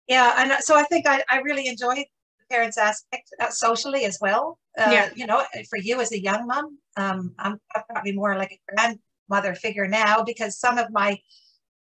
Yeah, 0.08 0.36
and 0.38 0.64
so 0.64 0.76
I 0.76 0.84
think 0.84 1.08
I, 1.08 1.24
I 1.30 1.40
really 1.40 1.68
enjoy 1.68 1.96
the 1.96 2.06
parents 2.50 2.78
aspect 2.78 3.30
uh, 3.40 3.50
socially 3.50 4.06
as 4.06 4.18
well. 4.20 4.60
Uh, 4.78 4.90
yeah. 4.92 5.10
You 5.16 5.26
know, 5.26 5.44
for 5.70 5.78
you 5.78 6.02
as 6.02 6.12
a 6.12 6.20
young 6.20 6.48
mom, 6.48 6.78
um, 6.98 7.34
I'm, 7.40 7.60
I'm 7.74 7.84
probably 7.90 8.12
more 8.12 8.36
like 8.36 8.52
a 8.52 8.60
grandmother 9.30 9.56
figure 9.56 9.88
now 9.88 10.24
because 10.24 10.60
some 10.60 10.78
of 10.78 10.92
my 10.92 11.18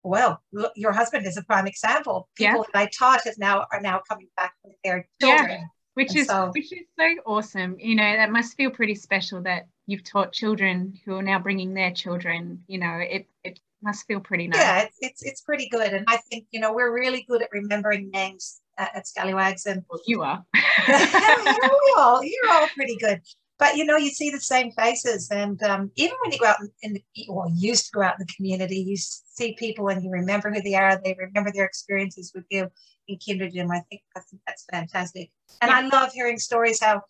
well, 0.04 0.42
your 0.76 0.92
husband 0.92 1.26
is 1.26 1.38
a 1.38 1.44
prime 1.44 1.68
example. 1.68 2.30
People 2.36 2.58
yeah. 2.60 2.64
that 2.74 2.80
I 2.80 2.90
taught 2.98 3.22
have 3.26 3.38
now 3.38 3.66
are 3.72 3.82
now 3.82 4.02
coming 4.08 4.28
back 4.36 4.54
with 4.64 4.76
their 4.84 5.08
children. 5.22 5.50
Yeah 5.50 5.66
which 5.94 6.10
and 6.10 6.18
is 6.20 6.28
so, 6.28 6.52
which 6.54 6.72
is 6.74 6.86
so 6.98 7.06
awesome 7.26 7.76
you 7.80 7.96
know 7.96 8.16
that 8.16 8.32
must 8.32 8.56
feel 8.56 8.70
pretty 8.70 8.96
special 8.96 9.42
that 9.42 9.68
you've 9.88 10.04
taught 10.04 10.32
children 10.32 10.94
who 11.06 11.16
are 11.16 11.24
now 11.24 11.40
bringing 11.40 11.74
their 11.74 11.92
children 11.92 12.62
you 12.68 12.78
know 12.78 12.98
it 12.98 13.28
it 13.44 13.60
must 13.82 14.06
feel 14.08 14.20
pretty 14.20 14.48
nice 14.48 14.60
yeah 14.60 14.82
it's 14.82 14.98
it's, 15.02 15.24
it's 15.24 15.42
pretty 15.42 15.68
good 15.70 15.94
and 15.94 16.06
i 16.08 16.18
think 16.18 16.46
you 16.52 16.60
know 16.60 16.74
we're 16.74 16.94
really 16.94 17.26
good 17.30 17.42
at 17.42 17.50
remembering 17.52 18.10
names 18.12 18.62
at, 18.78 18.96
at 18.96 19.08
scallywags 19.08 19.66
and 19.66 19.84
well, 19.90 20.00
you 20.08 20.22
are 20.22 20.44
you're 20.88 21.98
all 21.98 22.24
you're 22.24 22.52
all 22.52 22.68
pretty 22.76 22.96
good 22.98 23.22
but 23.64 23.78
you 23.78 23.86
know, 23.86 23.96
you 23.96 24.10
see 24.10 24.30
the 24.30 24.42
same 24.42 24.72
faces, 24.74 25.30
and 25.32 25.64
um, 25.64 25.90
even 25.96 26.18
when 26.22 26.34
you 26.34 26.38
go 26.38 26.48
out 26.48 26.58
in, 26.82 26.96
the, 26.96 27.04
or 27.30 27.48
used 27.56 27.86
to 27.86 27.92
go 27.94 28.02
out 28.02 28.20
in 28.20 28.26
the 28.28 28.34
community, 28.36 28.76
you 28.76 28.98
see 28.98 29.56
people 29.58 29.88
and 29.88 30.04
you 30.04 30.12
remember 30.12 30.52
who 30.52 30.62
they 30.62 30.76
are. 30.76 31.00
They 31.02 31.16
remember 31.18 31.50
their 31.50 31.64
experiences 31.64 32.34
with 32.36 32.44
you 32.52 32.68
in 33.08 33.18
Kinder 33.26 33.50
Gym. 33.50 33.72
I 33.72 33.80
think 33.90 34.02
that's, 34.14 34.34
that's 34.46 34.66
fantastic, 34.70 35.32
and 35.62 35.72
yeah. 35.72 35.78
I 35.78 35.88
love 35.88 36.12
hearing 36.12 36.40
stories 36.40 36.84
how 36.84 37.04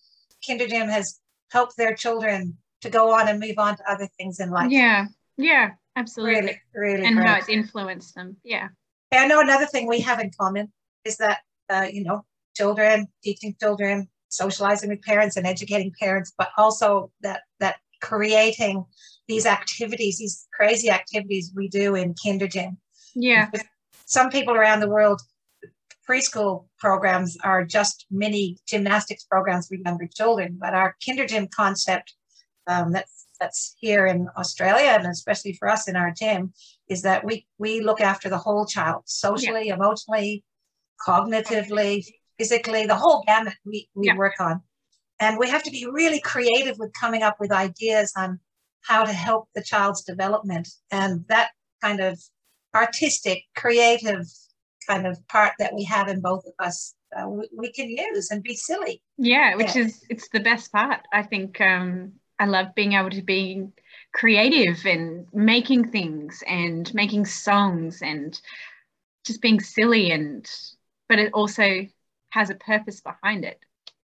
Kinder 0.46 0.68
Gym 0.68 0.90
has 0.90 1.20
helped 1.50 1.76
their 1.76 1.96
children 1.96 2.56
to 2.82 2.90
go 2.92 3.12
on 3.12 3.28
and 3.30 3.40
move 3.40 3.58
on 3.58 3.76
to 3.78 3.92
other 3.92 4.08
things 4.20 4.40
in 4.40 4.52
life. 4.52 4.70
Yeah, 4.70 5.08
yeah, 5.38 5.72
absolutely. 5.96 6.34
Really, 6.36 6.62
really, 6.76 7.06
and 7.08 7.16
great. 7.16 7.28
how 7.28 7.38
it's 7.38 7.50
influenced 7.50 8.14
them. 8.14 8.38
Yeah. 8.44 8.68
I 9.12 9.26
know 9.26 9.40
another 9.40 9.66
thing 9.66 9.88
we 9.88 10.02
have 10.02 10.20
in 10.20 10.30
common 10.40 10.72
is 11.04 11.18
that 11.18 11.40
uh, 11.72 11.88
you 11.92 12.04
know 12.04 12.26
children 12.56 13.08
teaching 13.24 13.56
children 13.60 14.08
socializing 14.36 14.90
with 14.90 15.02
parents 15.02 15.38
and 15.38 15.48
educating 15.48 15.94
parents, 16.00 16.34
but 16.38 16.50
also 16.58 17.12
that 17.22 17.42
that 17.60 17.78
creating 18.02 18.86
these 19.28 19.46
activities, 19.46 20.18
these 20.18 20.48
crazy 20.54 20.90
activities 20.90 21.52
we 21.56 21.68
do 21.70 21.96
in 21.96 22.14
Kinder 22.22 22.48
Gym. 22.48 22.78
Yeah. 23.16 23.50
Some 24.06 24.30
people 24.30 24.54
around 24.54 24.82
the 24.82 24.90
world, 24.90 25.22
preschool 26.08 26.66
programs 26.78 27.38
are 27.44 27.64
just 27.64 28.06
mini 28.12 28.58
gymnastics 28.68 29.24
programs 29.24 29.68
for 29.68 29.76
younger 29.76 30.08
children, 30.14 30.58
but 30.60 30.74
our 30.74 30.96
Kinder 31.06 31.26
Gym 31.26 31.48
concept 31.48 32.14
um, 32.68 32.92
that's 32.92 33.28
that's 33.40 33.76
here 33.80 34.06
in 34.06 34.28
Australia 34.38 34.92
and 34.98 35.08
especially 35.08 35.54
for 35.54 35.68
us 35.68 35.88
in 35.90 35.96
our 35.96 36.12
gym 36.12 36.54
is 36.88 37.02
that 37.02 37.26
we 37.26 37.46
we 37.58 37.82
look 37.82 38.02
after 38.02 38.30
the 38.30 38.38
whole 38.38 38.66
child 38.66 39.04
socially, 39.06 39.68
yeah. 39.68 39.76
emotionally, 39.76 40.44
cognitively, 41.06 42.06
physically, 42.38 42.86
the 42.86 42.96
whole 42.96 43.24
gamut 43.26 43.56
we, 43.66 43.90
we 43.96 44.08
yeah. 44.08 44.16
work 44.16 44.40
on. 44.40 44.62
And 45.20 45.38
we 45.38 45.50
have 45.50 45.64
to 45.64 45.72
be 45.72 45.88
really 45.90 46.20
creative 46.20 46.78
with 46.80 46.92
coming 47.00 47.24
up 47.24 47.38
with 47.40 47.52
ideas 47.52 48.12
on 48.18 48.40
how 48.82 49.06
to 49.06 49.14
help 49.14 49.48
the 49.56 49.64
child's 49.64 50.04
development. 50.04 50.68
And 50.92 51.26
that 51.30 51.52
kind 51.82 52.00
of 52.00 52.20
artistic, 52.76 53.44
creative 53.56 54.26
kind 54.88 55.08
of 55.08 55.26
part 55.28 55.54
that 55.60 55.74
we 55.74 55.84
have 55.86 56.08
in 56.08 56.20
both 56.20 56.44
of 56.46 56.54
us, 56.60 56.94
uh, 57.16 57.28
we, 57.28 57.48
we, 57.56 57.72
can 57.72 57.90
use 57.90 58.32
and 58.32 58.44
be 58.44 58.56
silly. 58.56 59.02
Yeah, 59.18 59.56
which 59.56 59.76
yeah. 59.76 59.84
is, 59.84 60.04
it's 60.10 60.30
the 60.30 60.40
best 60.40 60.72
part. 60.72 61.02
I 61.14 61.24
think 61.24 61.62
um, 61.62 62.14
I 62.40 62.46
love 62.46 62.76
being 62.76 62.94
able 62.94 63.12
to 63.12 63.22
be 63.22 63.68
creative 64.14 64.86
and 64.86 65.28
making 65.34 65.92
things 65.92 66.44
and 66.48 66.94
making 66.94 67.26
songs 67.26 68.02
and 68.02 68.40
just 69.26 69.42
being 69.42 69.60
silly 69.60 70.12
and, 70.12 70.50
but 71.08 71.20
it 71.20 71.32
also 71.34 71.88
has 72.34 72.50
a 72.50 72.56
purpose 72.56 73.00
behind 73.02 73.46
it. 73.46 73.60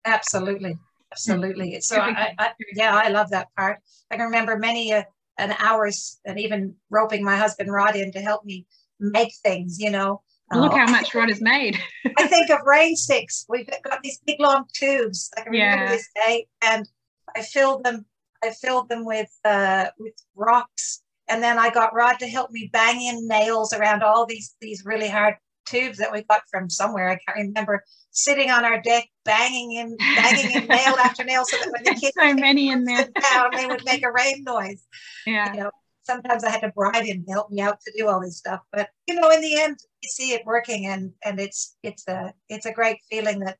Absolutely. 0.06 0.78
Absolutely. 1.12 1.80
So 1.80 1.98
I, 1.98 2.34
I, 2.38 2.52
yeah, 2.76 2.94
I 2.94 3.08
love 3.10 3.30
that 3.30 3.48
part. 3.56 3.80
I 4.12 4.18
can 4.18 4.26
remember 4.26 4.58
many 4.58 4.94
uh, 4.94 5.04
an 5.38 5.56
hours 5.60 6.20
and 6.26 6.38
even 6.40 6.76
roping 6.90 7.24
my 7.24 7.38
husband 7.38 7.72
Rod 7.72 7.96
in 7.96 8.12
to 8.12 8.20
help 8.20 8.44
me 8.44 8.66
make 9.00 9.34
things, 9.44 9.80
you 9.80 9.90
know. 9.90 10.22
Look 10.54 10.74
how 10.74 10.90
much 10.90 11.14
Rod 11.14 11.30
has 11.30 11.42
made. 11.42 11.78
I 12.18 12.28
think 12.28 12.50
of 12.50 12.60
rain 12.66 12.96
sticks. 12.96 13.46
We've 13.50 13.70
got 13.84 14.02
these 14.02 14.20
big 14.26 14.40
long 14.40 14.66
tubes. 14.74 15.30
I 15.38 15.42
can 15.42 15.52
remember 15.52 15.86
yeah. 15.86 15.92
this 15.92 16.10
day, 16.26 16.48
and 16.62 16.88
I 17.36 17.42
filled 17.42 17.84
them. 17.84 18.06
I 18.44 18.52
filled 18.52 18.88
them 18.88 19.04
with 19.04 19.30
uh, 19.44 19.88
with 20.00 20.14
rocks, 20.36 21.04
and 21.28 21.44
then 21.44 21.60
I 21.60 21.70
got 21.70 21.94
Rod 21.94 22.20
to 22.20 22.28
help 22.28 22.52
me 22.52 22.70
bang 22.72 23.02
in 23.02 23.28
nails 23.28 23.74
around 23.74 24.04
all 24.04 24.26
these 24.26 24.56
these 24.62 24.86
really 24.86 25.10
hard 25.10 25.36
tubes 25.66 25.98
that 25.98 26.12
we 26.12 26.24
got 26.24 26.44
from 26.50 26.70
somewhere. 26.70 27.10
I 27.10 27.20
can't 27.26 27.48
remember 27.48 27.84
sitting 28.18 28.50
on 28.50 28.66
our 28.66 28.82
deck, 28.82 29.08
banging 29.26 29.74
in, 29.74 29.96
banging 29.98 30.52
in 30.52 30.68
nail 30.68 30.96
after 31.04 31.24
nail, 31.24 31.46
so 31.46 31.58
that 31.58 31.72
when 31.72 31.84
the 31.84 32.00
kids 32.00 32.16
so 32.20 32.34
many 32.34 32.70
in 32.72 32.84
there 32.84 33.08
down, 33.32 33.52
they 33.56 33.68
would 33.68 33.86
make 33.86 34.04
a 34.04 34.12
rain 34.12 34.44
noise. 34.44 34.84
Yeah. 35.26 35.54
You 35.54 35.60
know, 35.60 35.72
sometimes 36.04 36.44
I 36.44 36.50
had 36.50 36.62
to 36.62 36.70
bribe 36.70 37.06
him 37.06 37.24
to 37.26 37.32
help 37.32 37.52
me 37.52 37.62
out 37.62 37.80
to 37.82 37.94
do 37.96 38.08
all 38.08 38.20
this 38.20 38.38
stuff, 38.38 38.62
but 38.72 38.90
you 39.08 39.16
know, 39.16 39.30
in 39.30 39.42
the 39.42 39.62
end, 39.62 39.78
you 40.02 40.10
see 40.10 40.34
it 40.34 40.46
working, 40.46 40.88
and 40.88 41.14
and 41.24 41.40
it's 41.40 41.78
it's 41.84 42.08
a 42.08 42.34
it's 42.50 42.66
a 42.66 42.74
great 42.74 42.98
feeling 43.10 43.40
that 43.42 43.58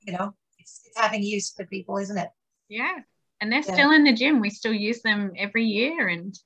you 0.00 0.12
know 0.12 0.34
it's, 0.58 0.82
it's 0.86 0.98
having 0.98 1.22
use 1.22 1.52
for 1.52 1.66
people, 1.66 1.98
isn't 1.98 2.18
it? 2.18 2.28
Yeah, 2.68 2.98
and 3.40 3.50
they're 3.50 3.64
yeah. 3.66 3.74
still 3.74 3.90
in 3.90 4.04
the 4.04 4.12
gym. 4.12 4.40
We 4.40 4.50
still 4.50 4.72
use 4.74 5.02
them 5.02 5.32
every 5.36 5.64
year, 5.64 6.06
and 6.06 6.38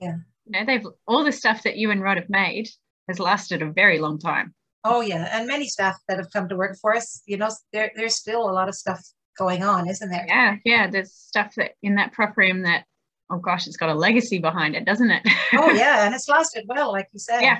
yeah, 0.00 0.16
you 0.46 0.52
know, 0.52 0.64
they've 0.64 0.86
all 1.06 1.22
the 1.22 1.32
stuff 1.32 1.64
that 1.64 1.76
you 1.76 1.90
and 1.90 2.02
Rod 2.02 2.16
have 2.16 2.30
made 2.30 2.70
has 3.08 3.20
lasted 3.20 3.60
a 3.60 3.70
very 3.70 3.98
long 3.98 4.18
time. 4.18 4.54
Oh 4.84 5.00
yeah, 5.00 5.28
and 5.32 5.46
many 5.46 5.66
staff 5.66 5.96
that 6.08 6.18
have 6.18 6.30
come 6.32 6.48
to 6.48 6.56
work 6.56 6.76
for 6.80 6.94
us, 6.94 7.22
you 7.26 7.36
know, 7.36 7.50
there, 7.72 7.90
there's 7.96 8.14
still 8.14 8.48
a 8.48 8.52
lot 8.52 8.68
of 8.68 8.74
stuff 8.74 9.02
going 9.36 9.62
on, 9.62 9.88
isn't 9.88 10.10
there? 10.10 10.24
Yeah, 10.26 10.56
yeah. 10.64 10.90
There's 10.90 11.12
stuff 11.12 11.54
that 11.56 11.72
in 11.82 11.96
that 11.96 12.12
prep 12.12 12.36
room 12.36 12.62
that, 12.62 12.84
oh 13.30 13.38
gosh, 13.38 13.66
it's 13.66 13.76
got 13.76 13.90
a 13.90 13.94
legacy 13.94 14.38
behind 14.38 14.76
it, 14.76 14.84
doesn't 14.84 15.10
it? 15.10 15.22
oh 15.54 15.70
yeah, 15.74 16.06
and 16.06 16.14
it's 16.14 16.28
lasted 16.28 16.64
well, 16.68 16.92
like 16.92 17.08
you 17.12 17.18
said. 17.18 17.40
Yeah. 17.40 17.58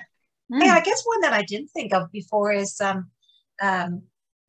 Mm. 0.52 0.64
Yeah, 0.64 0.74
I 0.74 0.80
guess 0.80 1.02
one 1.04 1.20
that 1.22 1.32
I 1.32 1.42
didn't 1.42 1.68
think 1.68 1.92
of 1.92 2.10
before 2.12 2.52
is 2.52 2.80
um, 2.80 3.10
um, 3.62 4.02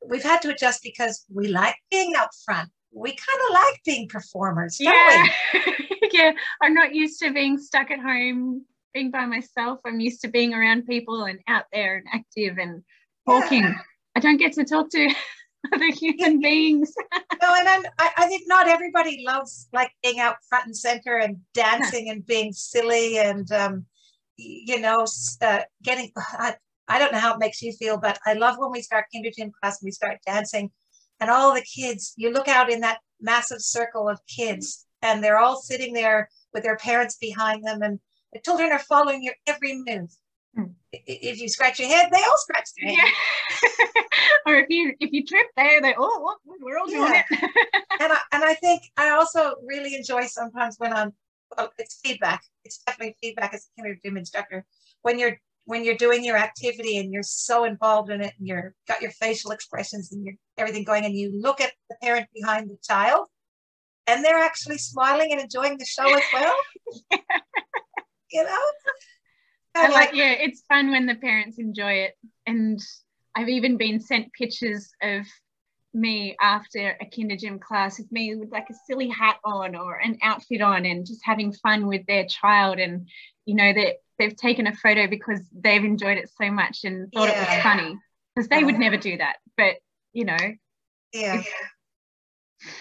we've 0.08 0.24
had 0.24 0.42
to 0.44 0.50
adjust 0.50 0.82
because 0.84 1.26
we 1.34 1.48
like 1.48 1.76
being 1.92 2.14
out 2.16 2.30
front. 2.46 2.70
We 2.92 3.10
kind 3.10 3.42
of 3.48 3.54
like 3.54 3.82
being 3.86 4.08
performers, 4.08 4.78
don't 4.78 4.94
yeah. 4.94 5.62
yeah, 6.12 6.32
I'm 6.62 6.74
not 6.74 6.96
used 6.96 7.20
to 7.22 7.32
being 7.32 7.58
stuck 7.58 7.92
at 7.92 8.00
home 8.00 8.66
being 8.94 9.12
by 9.12 9.26
myself. 9.26 9.80
I'm 9.86 10.00
used 10.00 10.22
to 10.22 10.28
being 10.28 10.54
around 10.54 10.88
people 10.88 11.24
and 11.24 11.40
out 11.48 11.66
there 11.72 11.98
and 11.98 12.06
active 12.12 12.58
and 12.58 12.84
talking. 13.28 13.64
Yeah. 13.64 13.76
I 14.16 14.20
don't 14.20 14.38
get 14.38 14.54
to 14.54 14.66
talk 14.66 14.90
to 14.92 15.10
other 15.74 15.92
human 15.92 16.40
beings. 16.42 16.94
no, 17.42 17.54
and 17.54 17.68
I'm, 17.68 17.84
I, 17.98 18.12
I 18.18 18.28
think 18.28 18.44
not 18.48 18.68
everybody 18.68 19.24
loves 19.26 19.68
like 19.74 19.92
being 20.04 20.20
out 20.20 20.36
front 20.48 20.66
and 20.66 20.78
center 20.78 21.18
and 21.18 21.38
dancing 21.54 22.08
yeah. 22.08 22.14
and 22.14 22.26
being 22.26 22.54
silly 22.54 23.20
and, 23.20 23.52
um, 23.52 23.86
you 24.38 24.80
know, 24.80 25.06
uh, 25.42 25.62
getting. 25.84 26.12
I, 26.18 26.56
I 26.90 26.98
don't 26.98 27.12
know 27.12 27.20
how 27.20 27.36
it 27.36 27.40
makes 27.40 27.62
you 27.62 27.72
feel, 27.74 28.00
but 28.00 28.18
I 28.26 28.34
love 28.34 28.56
when 28.58 28.72
we 28.72 28.82
start 28.82 29.06
Kinder 29.14 29.30
Gym 29.36 29.52
class 29.62 29.80
and 29.80 29.88
we 29.88 29.92
start 29.92 30.18
dancing, 30.26 30.72
and 31.20 31.30
all 31.30 31.54
the 31.54 31.62
kids. 31.62 32.14
You 32.18 32.32
look 32.32 32.48
out 32.48 32.72
in 32.72 32.82
that 32.82 33.00
massive 33.22 33.62
circle 33.62 34.10
of 34.10 34.20
kids, 34.26 34.86
and 35.04 35.24
they're 35.24 35.38
all 35.38 35.62
sitting 35.62 35.94
there 35.94 36.30
with 36.52 36.64
their 36.64 36.78
parents 36.78 37.18
behind 37.18 37.64
them, 37.64 37.84
and 37.84 38.00
the 38.34 38.40
children 38.40 38.72
are 38.72 38.80
following 38.80 39.24
your 39.24 39.36
every 39.48 39.82
move. 39.86 40.10
Hmm. 40.56 40.72
If 40.92 41.40
you 41.40 41.48
scratch 41.48 41.80
your 41.80 41.90
head, 41.90 42.10
they 42.12 42.18
all 42.20 42.38
scratch 42.38 42.70
their 42.78 42.90
head. 42.90 42.98
Yeah. 42.98 44.02
or 44.48 44.56
if 44.56 44.70
you 44.70 44.94
if 45.00 45.12
you 45.12 45.26
trip, 45.26 45.48
they 45.56 45.80
they 45.82 45.94
oh 45.98 46.36
we're 46.46 46.78
all 46.78 46.88
doing 46.88 47.04
yeah. 47.04 47.24
it. 47.30 47.52
and 48.00 48.14
I 48.14 48.18
and 48.32 48.44
I 48.44 48.56
think 48.56 48.84
I 48.98 49.10
also 49.10 49.54
really 49.66 49.96
enjoy 49.96 50.26
sometimes 50.26 50.76
when 50.78 50.94
I'm 50.94 51.14
well, 51.56 51.72
it's 51.78 52.00
feedback. 52.04 52.44
It's 52.64 52.80
definitely 52.86 53.16
feedback 53.22 53.54
as 53.54 53.68
a 53.68 53.82
Kinder 53.82 53.98
Gym 54.04 54.18
instructor 54.18 54.66
when 55.02 55.20
you're 55.20 55.38
when 55.66 55.84
you're 55.84 55.96
doing 55.96 56.24
your 56.24 56.36
activity 56.36 56.98
and 56.98 57.14
you're 57.14 57.22
so 57.22 57.64
involved 57.64 58.10
in 58.10 58.22
it 58.22 58.34
and 58.40 58.48
you're 58.48 58.74
got 58.88 59.02
your 59.04 59.12
facial 59.12 59.52
expressions 59.52 60.12
and 60.12 60.26
your 60.26 60.34
everything 60.58 60.84
going 60.84 61.06
and 61.06 61.16
you 61.16 61.32
look 61.40 61.62
at 61.62 61.72
the 61.90 61.96
parent 62.02 62.28
behind 62.34 62.70
the 62.70 62.78
child 62.84 63.28
and 64.08 64.26
they're 64.26 64.40
actually 64.40 64.80
smiling 64.80 65.32
and 65.32 65.40
enjoying 65.40 65.78
the 65.78 65.86
show 65.86 66.12
as 66.12 66.24
well 66.34 66.56
you 68.32 68.44
know? 68.44 68.58
I 69.76 69.88
like, 69.90 70.14
yeah, 70.14 70.32
it's 70.32 70.64
fun 70.68 70.92
when 70.92 71.06
the 71.06 71.16
parents 71.16 71.60
enjoy 71.60 71.92
it. 71.92 72.18
And 72.46 72.80
I've 73.36 73.50
even 73.50 73.78
been 73.78 74.00
sent 74.00 74.34
pictures 74.34 74.92
of 75.02 75.26
me 75.94 76.36
after 76.40 76.98
a 77.02 77.06
kinder 77.06 77.36
gym 77.36 77.60
class 77.60 77.98
with 77.98 78.12
me 78.12 78.36
with 78.36 78.52
like 78.52 78.70
a 78.70 78.76
silly 78.86 79.10
hat 79.10 79.38
on 79.44 79.76
or 79.76 79.96
an 79.96 80.18
outfit 80.22 80.62
on 80.62 80.86
and 80.86 81.06
just 81.06 81.22
having 81.24 81.52
fun 81.52 81.88
with 81.88 82.06
their 82.06 82.26
child 82.26 82.78
and 82.78 83.08
you 83.46 83.56
know 83.56 83.74
that 83.74 83.96
they've 84.20 84.36
taken 84.36 84.68
a 84.68 84.76
photo 84.76 85.08
because 85.08 85.42
they've 85.52 85.84
enjoyed 85.84 86.18
it 86.18 86.30
so 86.40 86.52
much 86.52 86.84
and 86.84 87.12
thought 87.12 87.30
yeah. 87.30 87.42
it 87.42 87.56
was 87.56 87.64
funny 87.64 87.98
because 88.36 88.48
they 88.50 88.64
would 88.64 88.78
never 88.78 88.98
do 88.98 89.18
that 89.18 89.38
but 89.58 89.78
you 90.14 90.26
know 90.26 90.38
yeah 91.12 91.42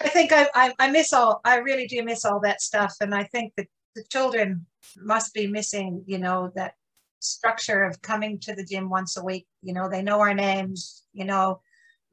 i 0.01 0.09
think 0.09 0.31
I, 0.31 0.47
I 0.53 0.73
i 0.77 0.91
miss 0.91 1.11
all 1.11 1.41
i 1.43 1.57
really 1.57 1.87
do 1.87 2.03
miss 2.03 2.25
all 2.25 2.41
that 2.41 2.61
stuff 2.61 2.93
and 3.01 3.15
i 3.15 3.23
think 3.23 3.53
that 3.57 3.65
the 3.99 4.07
children 4.07 4.65
must 4.97 5.33
be 5.33 5.45
missing, 5.45 6.03
you 6.07 6.17
know, 6.17 6.51
that 6.55 6.73
structure 7.19 7.83
of 7.83 8.01
coming 8.01 8.39
to 8.39 8.55
the 8.55 8.63
gym 8.63 8.89
once 8.89 9.17
a 9.17 9.23
week. 9.23 9.45
You 9.61 9.73
know, 9.73 9.89
they 9.89 10.01
know 10.01 10.21
our 10.21 10.33
names, 10.33 11.03
you 11.11 11.25
know, 11.25 11.59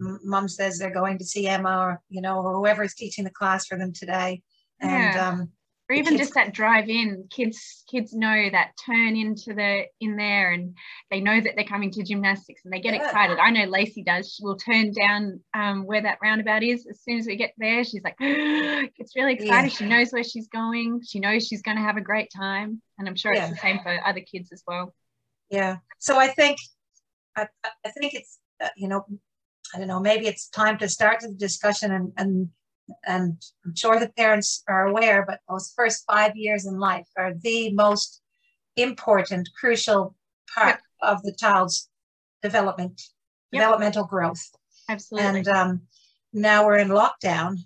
mom 0.01 0.49
says 0.49 0.79
they're 0.79 0.91
going 0.93 1.19
to 1.19 1.25
see 1.25 1.47
Emma 1.47 1.79
or, 1.79 2.03
you 2.09 2.21
know, 2.21 2.43
whoever 2.43 2.83
is 2.83 2.95
teaching 2.95 3.25
the 3.25 3.31
class 3.31 3.67
for 3.67 3.79
them 3.79 3.93
today. 3.93 4.43
And 4.81 5.15
yeah. 5.15 5.29
um, 5.29 5.53
or 5.89 5.95
even 5.95 6.17
just 6.19 6.35
that 6.35 6.53
drive 6.53 6.89
in 6.89 7.27
kids 7.31 7.85
kids 7.89 8.13
know 8.13 8.49
that 8.51 8.73
turn 8.85 9.17
into 9.17 9.55
the 9.55 9.85
in 10.01 10.17
there 10.17 10.53
and 10.53 10.77
they 11.11 11.21
know 11.21 11.41
that 11.41 11.53
they're 11.55 11.65
coming 11.65 11.91
to 11.93 12.03
gymnastics 12.03 12.63
and 12.65 12.73
they 12.73 12.81
get 12.81 12.95
yeah. 12.95 13.05
excited. 13.05 13.39
I 13.39 13.51
know 13.51 13.65
lacey 13.65 14.03
does. 14.03 14.33
She 14.33 14.45
will 14.45 14.57
turn 14.57 14.93
down 14.93 15.41
um, 15.55 15.85
where 15.87 16.03
that 16.03 16.19
roundabout 16.23 16.63
is 16.63 16.87
as 16.91 17.01
soon 17.03 17.19
as 17.19 17.27
we 17.27 17.37
get 17.37 17.53
there. 17.59 17.85
She's 17.85 18.03
like 18.03 18.19
gets 18.19 19.15
really 19.15 19.35
excited. 19.35 19.71
Yeah. 19.71 19.77
she 19.77 19.87
knows 19.87 20.11
where 20.11 20.25
she's 20.25 20.49
going. 20.49 21.03
She 21.07 21.21
knows 21.21 21.47
she's 21.47 21.63
going 21.63 21.77
to 21.77 21.83
have 21.83 21.97
a 21.97 22.03
great 22.03 22.31
time. 22.35 22.83
And 22.99 23.07
i'm 23.07 23.17
sure 23.17 23.35
yeah. 23.35 23.47
it's 23.47 23.55
the 23.55 23.61
same 23.61 23.81
for 23.83 24.01
other 24.05 24.21
kids 24.21 24.51
as 24.53 24.63
well. 24.67 24.95
Yeah. 25.51 25.77
So 25.99 26.19
i 26.19 26.29
think 26.29 26.59
i, 27.37 27.47
I 27.85 27.91
think 27.91 28.15
it's 28.15 28.39
uh, 28.63 28.69
you 28.77 28.89
know 28.89 29.05
i 29.75 29.79
don't 29.79 29.89
know 29.89 30.01
maybe 30.01 30.27
it's 30.27 30.49
time 30.49 30.79
to 30.79 30.89
start 30.89 31.21
the 31.21 31.29
discussion 31.29 31.93
and, 31.93 32.13
and 32.17 32.49
and 33.07 33.43
I'm 33.65 33.75
sure 33.75 33.99
the 33.99 34.09
parents 34.09 34.63
are 34.69 34.87
aware, 34.87 35.25
but 35.27 35.41
those 35.49 35.73
first 35.77 36.05
five 36.07 36.37
years 36.37 36.67
in 36.67 36.79
life 36.79 37.07
are 37.17 37.35
the 37.35 37.73
most 37.73 38.21
important, 38.77 39.49
crucial 39.59 40.15
part 40.55 40.81
of 41.03 41.23
the 41.23 41.35
child's 41.35 41.89
development, 42.43 43.03
yep. 43.51 43.63
developmental 43.63 44.05
growth. 44.05 44.51
Absolutely. 44.89 45.39
And 45.39 45.49
um, 45.49 45.83
now 46.33 46.65
we're 46.67 46.79
in 46.79 46.89
lockdown. 46.89 47.59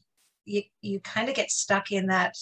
You 0.44 0.62
you 0.80 1.00
kind 1.00 1.28
of 1.28 1.34
get 1.34 1.50
stuck 1.50 1.92
in 1.92 2.06
that, 2.06 2.36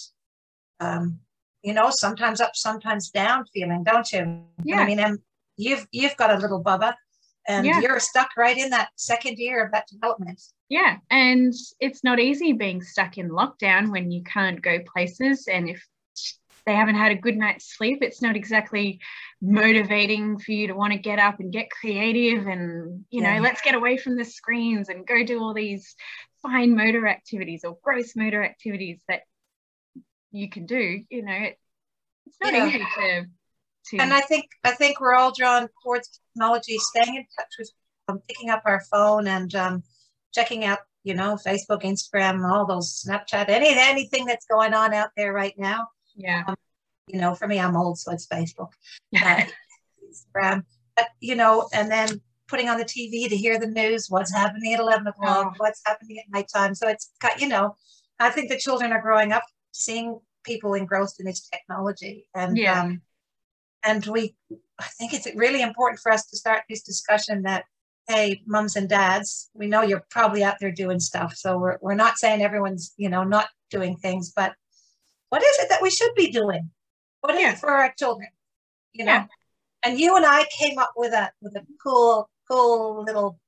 um, 0.79 1.19
you 1.61 1.73
know, 1.73 1.89
sometimes 1.91 2.39
up, 2.39 2.55
sometimes 2.55 3.09
down 3.09 3.45
feeling, 3.53 3.83
don't 3.83 4.09
you? 4.11 4.43
Yeah. 4.63 4.79
I 4.79 4.85
mean, 4.85 4.99
and 4.99 5.19
you've 5.57 5.85
you've 5.91 6.15
got 6.15 6.33
a 6.33 6.37
little 6.37 6.63
bubba, 6.63 6.93
and 7.47 7.65
yeah. 7.65 7.79
you're 7.79 7.99
stuck 7.99 8.29
right 8.37 8.57
in 8.57 8.69
that 8.71 8.89
second 8.95 9.37
year 9.37 9.63
of 9.63 9.71
that 9.71 9.87
development. 9.87 10.41
Yeah, 10.69 10.97
and 11.09 11.53
it's 11.79 12.03
not 12.03 12.19
easy 12.19 12.53
being 12.53 12.83
stuck 12.83 13.17
in 13.17 13.29
lockdown 13.29 13.91
when 13.91 14.11
you 14.11 14.23
can't 14.23 14.61
go 14.61 14.79
places, 14.93 15.47
and 15.47 15.69
if 15.69 15.83
they 16.65 16.75
haven't 16.75 16.95
had 16.95 17.11
a 17.11 17.15
good 17.15 17.35
night's 17.35 17.75
sleep, 17.75 17.99
it's 18.01 18.21
not 18.21 18.35
exactly 18.35 18.99
motivating 19.41 20.37
for 20.37 20.51
you 20.51 20.67
to 20.67 20.73
want 20.73 20.93
to 20.93 20.99
get 20.99 21.17
up 21.17 21.39
and 21.39 21.51
get 21.51 21.71
creative 21.71 22.45
and 22.45 23.05
you 23.09 23.21
know, 23.21 23.33
yeah. 23.33 23.39
let's 23.39 23.61
get 23.61 23.73
away 23.73 23.97
from 23.97 24.15
the 24.15 24.25
screens 24.25 24.89
and 24.89 25.07
go 25.07 25.23
do 25.23 25.41
all 25.41 25.53
these 25.53 25.95
fine 26.43 26.75
motor 26.75 27.07
activities 27.07 27.63
or 27.63 27.77
gross 27.81 28.15
motor 28.15 28.43
activities 28.43 29.01
that 29.07 29.21
you 30.31 30.49
can 30.49 30.65
do. 30.65 31.03
You 31.09 31.23
know, 31.23 31.33
it, 31.33 31.57
it's 32.27 32.37
not 32.41 32.53
yeah. 32.53 32.67
easy 32.67 32.79
to 32.79 33.25
to. 33.85 33.97
And 33.97 34.13
I 34.13 34.21
think 34.21 34.45
I 34.63 34.71
think 34.71 34.99
we're 34.99 35.15
all 35.15 35.31
drawn 35.31 35.67
towards 35.83 36.19
technology, 36.33 36.77
staying 36.77 37.15
in 37.15 37.25
touch 37.37 37.53
with, 37.57 37.71
um, 38.07 38.19
picking 38.27 38.49
up 38.49 38.63
our 38.65 38.81
phone 38.91 39.27
and 39.27 39.53
um, 39.55 39.83
checking 40.33 40.65
out, 40.65 40.79
you 41.03 41.13
know, 41.13 41.37
Facebook, 41.45 41.83
Instagram, 41.83 42.49
all 42.49 42.65
those 42.65 43.03
Snapchat, 43.03 43.49
any 43.49 43.69
anything 43.69 44.25
that's 44.25 44.45
going 44.45 44.73
on 44.73 44.93
out 44.93 45.09
there 45.15 45.33
right 45.33 45.53
now. 45.57 45.87
Yeah. 46.15 46.43
Um, 46.47 46.55
you 47.07 47.19
know, 47.19 47.33
for 47.33 47.47
me, 47.47 47.59
I'm 47.59 47.75
old, 47.75 47.97
so 47.97 48.11
it's 48.11 48.27
Facebook, 48.27 48.69
uh, 49.15 49.43
Instagram. 50.03 50.63
But 50.95 51.07
you 51.19 51.35
know, 51.35 51.67
and 51.73 51.91
then 51.91 52.21
putting 52.49 52.67
on 52.67 52.77
the 52.77 52.85
TV 52.85 53.29
to 53.29 53.37
hear 53.37 53.59
the 53.59 53.67
news, 53.67 54.07
what's 54.09 54.33
happening 54.33 54.73
at 54.73 54.79
11 54.79 55.07
o'clock, 55.07 55.51
oh. 55.51 55.53
what's 55.57 55.81
happening 55.85 56.17
at 56.17 56.25
nighttime. 56.31 56.73
So 56.73 56.87
it's 56.87 57.11
got, 57.21 57.39
you 57.39 57.47
know, 57.47 57.75
I 58.19 58.31
think 58.31 58.49
the 58.49 58.57
children 58.57 58.91
are 58.91 59.01
growing 59.01 59.31
up 59.31 59.43
seeing 59.71 60.19
people 60.43 60.73
engrossed 60.73 61.19
in 61.19 61.25
this 61.25 61.47
technology, 61.47 62.27
and 62.35 62.57
yeah. 62.57 62.81
um, 62.81 63.01
and 63.83 64.05
we 64.07 64.35
i 64.79 64.85
think 64.97 65.13
it's 65.13 65.27
really 65.35 65.61
important 65.61 65.99
for 65.99 66.11
us 66.11 66.25
to 66.25 66.37
start 66.37 66.63
this 66.69 66.83
discussion 66.83 67.43
that 67.43 67.65
hey 68.09 68.41
mums 68.47 68.75
and 68.75 68.89
dads 68.89 69.49
we 69.53 69.67
know 69.67 69.83
you're 69.83 70.03
probably 70.09 70.43
out 70.43 70.55
there 70.59 70.71
doing 70.71 70.99
stuff. 70.99 71.35
So 71.35 71.57
we're, 71.59 71.77
we're 71.79 71.93
not 71.93 72.17
saying 72.17 72.41
everyone's 72.41 72.93
you 72.97 73.09
know 73.09 73.23
not 73.23 73.47
doing 73.69 73.95
things 73.97 74.33
but 74.35 74.53
what 75.29 75.43
is 75.43 75.59
it 75.59 75.69
that 75.69 75.83
we 75.83 75.91
should 75.91 76.13
be 76.15 76.31
doing? 76.31 76.71
What 77.21 77.35
is 77.35 77.41
yeah. 77.41 77.51
it 77.51 77.59
for 77.59 77.69
our 77.69 77.93
children? 77.99 78.29
You 78.93 79.05
know? 79.05 79.11
Yeah. 79.11 79.25
and 79.85 79.99
you 79.99 80.15
and 80.15 80.25
i 80.25 80.43
came 80.57 80.79
up 80.79 80.91
with 80.97 81.13
a 81.13 81.29
with 81.41 81.55
a 81.55 81.63
cool 81.81 82.27
cool 82.49 83.03
little 83.03 83.39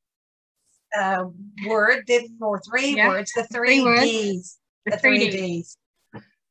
uh, 0.96 1.26
word 1.68 2.04
didn't 2.06 2.38
or 2.40 2.62
three 2.70 2.96
yeah. 2.96 3.08
words 3.08 3.32
the 3.36 3.44
three, 3.46 3.82
three 3.82 4.00
d's. 4.00 4.60
The, 4.86 4.92
the 4.92 4.98
three 4.98 5.30
d's. 5.30 5.78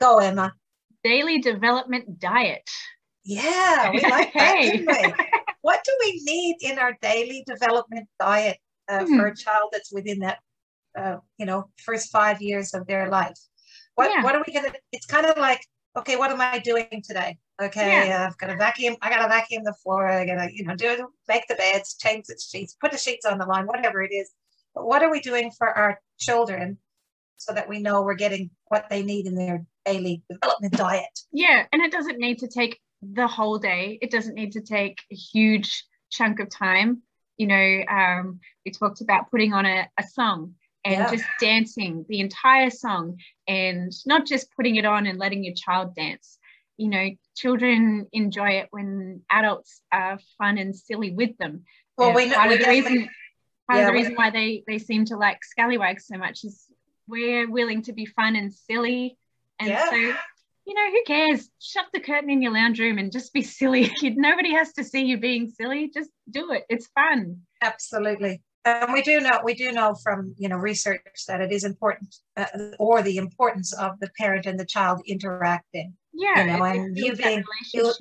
Go 0.00 0.18
emma. 0.18 0.54
Daily 1.04 1.38
development 1.38 2.18
diet 2.18 2.68
yeah, 3.24 3.90
we 3.90 4.00
like 4.00 4.32
that, 4.34 4.56
didn't 4.60 4.86
we? 4.86 5.14
what 5.62 5.80
do 5.84 5.92
we 6.00 6.22
need 6.24 6.56
in 6.60 6.78
our 6.78 6.96
daily 7.02 7.44
development 7.46 8.08
diet 8.18 8.58
uh, 8.88 9.04
hmm. 9.04 9.16
for 9.16 9.26
a 9.26 9.36
child 9.36 9.70
that's 9.72 9.92
within 9.92 10.20
that, 10.20 10.38
uh, 10.98 11.16
you 11.38 11.46
know, 11.46 11.68
first 11.84 12.10
five 12.10 12.40
years 12.40 12.74
of 12.74 12.86
their 12.86 13.08
life? 13.08 13.38
What 13.94 14.10
yeah. 14.14 14.22
What 14.22 14.34
are 14.34 14.44
we 14.46 14.52
gonna? 14.52 14.72
It's 14.92 15.06
kind 15.06 15.26
of 15.26 15.36
like, 15.36 15.60
okay, 15.96 16.16
what 16.16 16.30
am 16.30 16.40
I 16.40 16.58
doing 16.58 17.02
today? 17.04 17.38
Okay, 17.60 18.08
yeah. 18.08 18.22
uh, 18.22 18.26
I've 18.26 18.38
got 18.38 18.46
to 18.46 18.56
vacuum. 18.56 18.96
I 19.02 19.10
got 19.10 19.22
to 19.22 19.28
vacuum 19.28 19.64
the 19.64 19.74
floor. 19.82 20.08
I 20.08 20.24
got 20.24 20.36
to, 20.36 20.48
you 20.50 20.64
know, 20.64 20.74
do 20.74 21.08
make 21.28 21.46
the 21.46 21.56
beds, 21.56 21.96
change 21.96 22.26
the 22.26 22.40
sheets, 22.40 22.74
put 22.80 22.90
the 22.90 22.98
sheets 22.98 23.26
on 23.26 23.38
the 23.38 23.44
line, 23.44 23.66
whatever 23.66 24.02
it 24.02 24.12
is. 24.12 24.30
But 24.74 24.86
what 24.86 25.02
are 25.02 25.10
we 25.10 25.20
doing 25.20 25.50
for 25.50 25.68
our 25.68 26.00
children 26.18 26.78
so 27.36 27.52
that 27.52 27.68
we 27.68 27.80
know 27.80 28.02
we're 28.02 28.14
getting 28.14 28.50
what 28.68 28.88
they 28.88 29.02
need 29.02 29.26
in 29.26 29.34
their 29.34 29.66
daily 29.84 30.22
development 30.30 30.74
diet? 30.74 31.20
Yeah, 31.32 31.66
and 31.72 31.82
it 31.82 31.92
doesn't 31.92 32.18
need 32.18 32.38
to 32.38 32.48
take 32.48 32.80
the 33.02 33.26
whole 33.26 33.58
day. 33.58 33.98
It 34.02 34.10
doesn't 34.10 34.34
need 34.34 34.52
to 34.52 34.60
take 34.60 35.00
a 35.10 35.14
huge 35.14 35.84
chunk 36.10 36.40
of 36.40 36.50
time. 36.50 37.02
You 37.36 37.46
know, 37.46 37.80
um, 37.88 38.40
we 38.64 38.72
talked 38.72 39.00
about 39.00 39.30
putting 39.30 39.52
on 39.52 39.66
a, 39.66 39.88
a 39.98 40.02
song 40.02 40.54
and 40.84 40.94
yeah. 40.94 41.10
just 41.10 41.24
dancing 41.40 42.04
the 42.08 42.20
entire 42.20 42.70
song 42.70 43.18
and 43.46 43.92
not 44.06 44.26
just 44.26 44.54
putting 44.54 44.76
it 44.76 44.84
on 44.84 45.06
and 45.06 45.18
letting 45.18 45.44
your 45.44 45.54
child 45.54 45.94
dance. 45.94 46.38
You 46.76 46.88
know, 46.88 47.08
children 47.36 48.06
enjoy 48.12 48.50
it 48.52 48.68
when 48.70 49.22
adults 49.30 49.82
are 49.92 50.18
fun 50.38 50.58
and 50.58 50.74
silly 50.74 51.10
with 51.10 51.36
them. 51.38 51.64
Well, 51.98 52.14
we 52.14 52.26
know 52.26 52.36
part 52.36 52.52
of 52.52 52.60
the 52.60 52.68
reason 52.68 53.08
part 53.68 53.78
yeah, 53.78 53.80
of 53.80 53.86
the 53.86 53.92
reason 53.92 54.14
why 54.14 54.30
they 54.30 54.64
they 54.66 54.78
seem 54.78 55.04
to 55.06 55.16
like 55.16 55.44
scallywags 55.44 56.06
so 56.06 56.16
much 56.16 56.44
is 56.44 56.66
we're 57.06 57.50
willing 57.50 57.82
to 57.82 57.92
be 57.92 58.06
fun 58.06 58.36
and 58.36 58.52
silly. 58.52 59.18
And 59.58 59.68
yeah. 59.68 59.90
so 59.90 60.14
you 60.66 60.74
know, 60.74 60.90
who 60.90 61.02
cares? 61.06 61.48
Shut 61.60 61.86
the 61.92 62.00
curtain 62.00 62.30
in 62.30 62.42
your 62.42 62.52
lounge 62.52 62.78
room 62.78 62.98
and 62.98 63.10
just 63.10 63.32
be 63.32 63.42
silly. 63.42 63.90
Nobody 64.02 64.52
has 64.52 64.72
to 64.74 64.84
see 64.84 65.04
you 65.04 65.18
being 65.18 65.48
silly. 65.48 65.90
Just 65.92 66.10
do 66.30 66.52
it. 66.52 66.64
It's 66.68 66.88
fun. 66.94 67.40
Absolutely. 67.62 68.42
And 68.64 68.92
we 68.92 69.02
do 69.02 69.20
know 69.20 69.40
we 69.42 69.54
do 69.54 69.72
know 69.72 69.94
from 70.02 70.34
you 70.36 70.48
know 70.48 70.56
research 70.56 71.00
that 71.28 71.40
it 71.40 71.50
is 71.50 71.64
important, 71.64 72.14
uh, 72.36 72.44
or 72.78 73.02
the 73.02 73.16
importance 73.16 73.72
of 73.72 73.98
the 74.00 74.10
parent 74.18 74.44
and 74.44 74.60
the 74.60 74.66
child 74.66 75.00
interacting. 75.06 75.94
Yeah, 76.12 76.40
you 76.40 76.46
know, 76.46 76.64
and 76.64 76.96
you 76.96 77.16
being 77.16 77.42
you, 77.72 77.94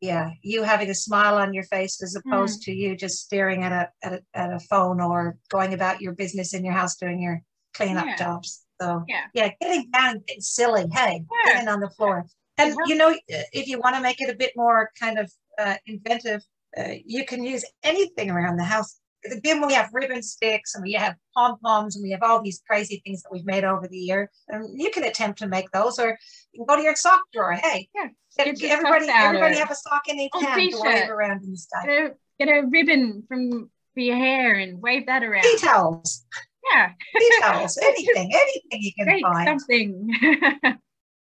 yeah, 0.00 0.30
you 0.42 0.62
having 0.62 0.88
a 0.88 0.94
smile 0.94 1.36
on 1.36 1.52
your 1.52 1.64
face 1.64 2.02
as 2.02 2.16
opposed 2.16 2.62
mm. 2.62 2.64
to 2.64 2.72
you 2.72 2.96
just 2.96 3.18
staring 3.18 3.64
at 3.64 3.72
a, 3.72 3.90
at 4.02 4.12
a 4.14 4.22
at 4.32 4.52
a 4.52 4.60
phone 4.60 4.98
or 4.98 5.36
going 5.50 5.74
about 5.74 6.00
your 6.00 6.14
business 6.14 6.54
in 6.54 6.64
your 6.64 6.74
house 6.74 6.96
doing 6.96 7.20
your 7.20 7.42
cleanup 7.74 8.06
yeah. 8.06 8.16
jobs. 8.16 8.65
So 8.80 9.04
yeah, 9.08 9.24
yeah, 9.34 9.50
getting 9.60 9.90
down, 9.90 10.22
getting 10.26 10.42
silly. 10.42 10.86
Hey, 10.92 11.24
yeah. 11.46 11.52
getting 11.54 11.68
on 11.68 11.80
the 11.80 11.90
floor. 11.90 12.26
And 12.58 12.76
you 12.86 12.94
know, 12.94 13.14
if 13.28 13.68
you 13.68 13.78
want 13.78 13.96
to 13.96 14.02
make 14.02 14.20
it 14.20 14.30
a 14.30 14.34
bit 14.34 14.52
more 14.56 14.90
kind 14.98 15.18
of 15.18 15.30
uh, 15.58 15.74
inventive, 15.86 16.42
uh, 16.78 16.92
you 17.04 17.24
can 17.24 17.44
use 17.44 17.64
anything 17.82 18.30
around 18.30 18.56
the 18.56 18.64
house. 18.64 18.98
Again, 19.30 19.66
we 19.66 19.74
have 19.74 19.90
ribbon 19.92 20.22
sticks 20.22 20.74
and 20.74 20.84
we 20.84 20.92
have 20.92 21.16
pom 21.34 21.58
poms 21.58 21.96
and 21.96 22.02
we 22.02 22.12
have 22.12 22.22
all 22.22 22.40
these 22.40 22.62
crazy 22.66 23.02
things 23.04 23.22
that 23.22 23.30
we've 23.32 23.44
made 23.44 23.64
over 23.64 23.88
the 23.88 23.98
year. 23.98 24.30
And 24.48 24.80
you 24.80 24.90
can 24.90 25.04
attempt 25.04 25.40
to 25.40 25.48
make 25.48 25.70
those, 25.72 25.98
or 25.98 26.16
you 26.52 26.60
can 26.60 26.66
go 26.66 26.76
to 26.76 26.82
your 26.82 26.94
sock 26.94 27.22
drawer. 27.32 27.54
Hey, 27.54 27.88
yeah, 27.94 28.08
get, 28.36 28.62
everybody, 28.62 29.08
everybody 29.08 29.56
have 29.56 29.70
a 29.70 29.74
sock 29.74 30.02
in 30.08 30.20
each 30.20 30.32
hand 30.40 30.70
to 30.70 30.80
wave 30.80 31.10
around 31.10 31.42
in 31.42 31.50
the 31.50 31.58
sky. 31.58 31.86
Get 31.86 31.90
a, 31.90 32.14
get 32.38 32.48
a 32.48 32.66
ribbon 32.68 33.24
from 33.26 33.70
for 33.94 34.00
your 34.00 34.16
hair 34.16 34.54
and 34.54 34.80
wave 34.80 35.06
that 35.06 35.24
around. 35.24 35.42
Tea 35.42 35.56
towels. 35.58 36.24
Yeah. 36.72 36.92
Details, 37.18 37.78
anything, 37.82 38.30
anything 38.34 38.80
you 38.82 38.92
can 38.98 39.20
find. 39.20 39.60
Something. 39.60 40.10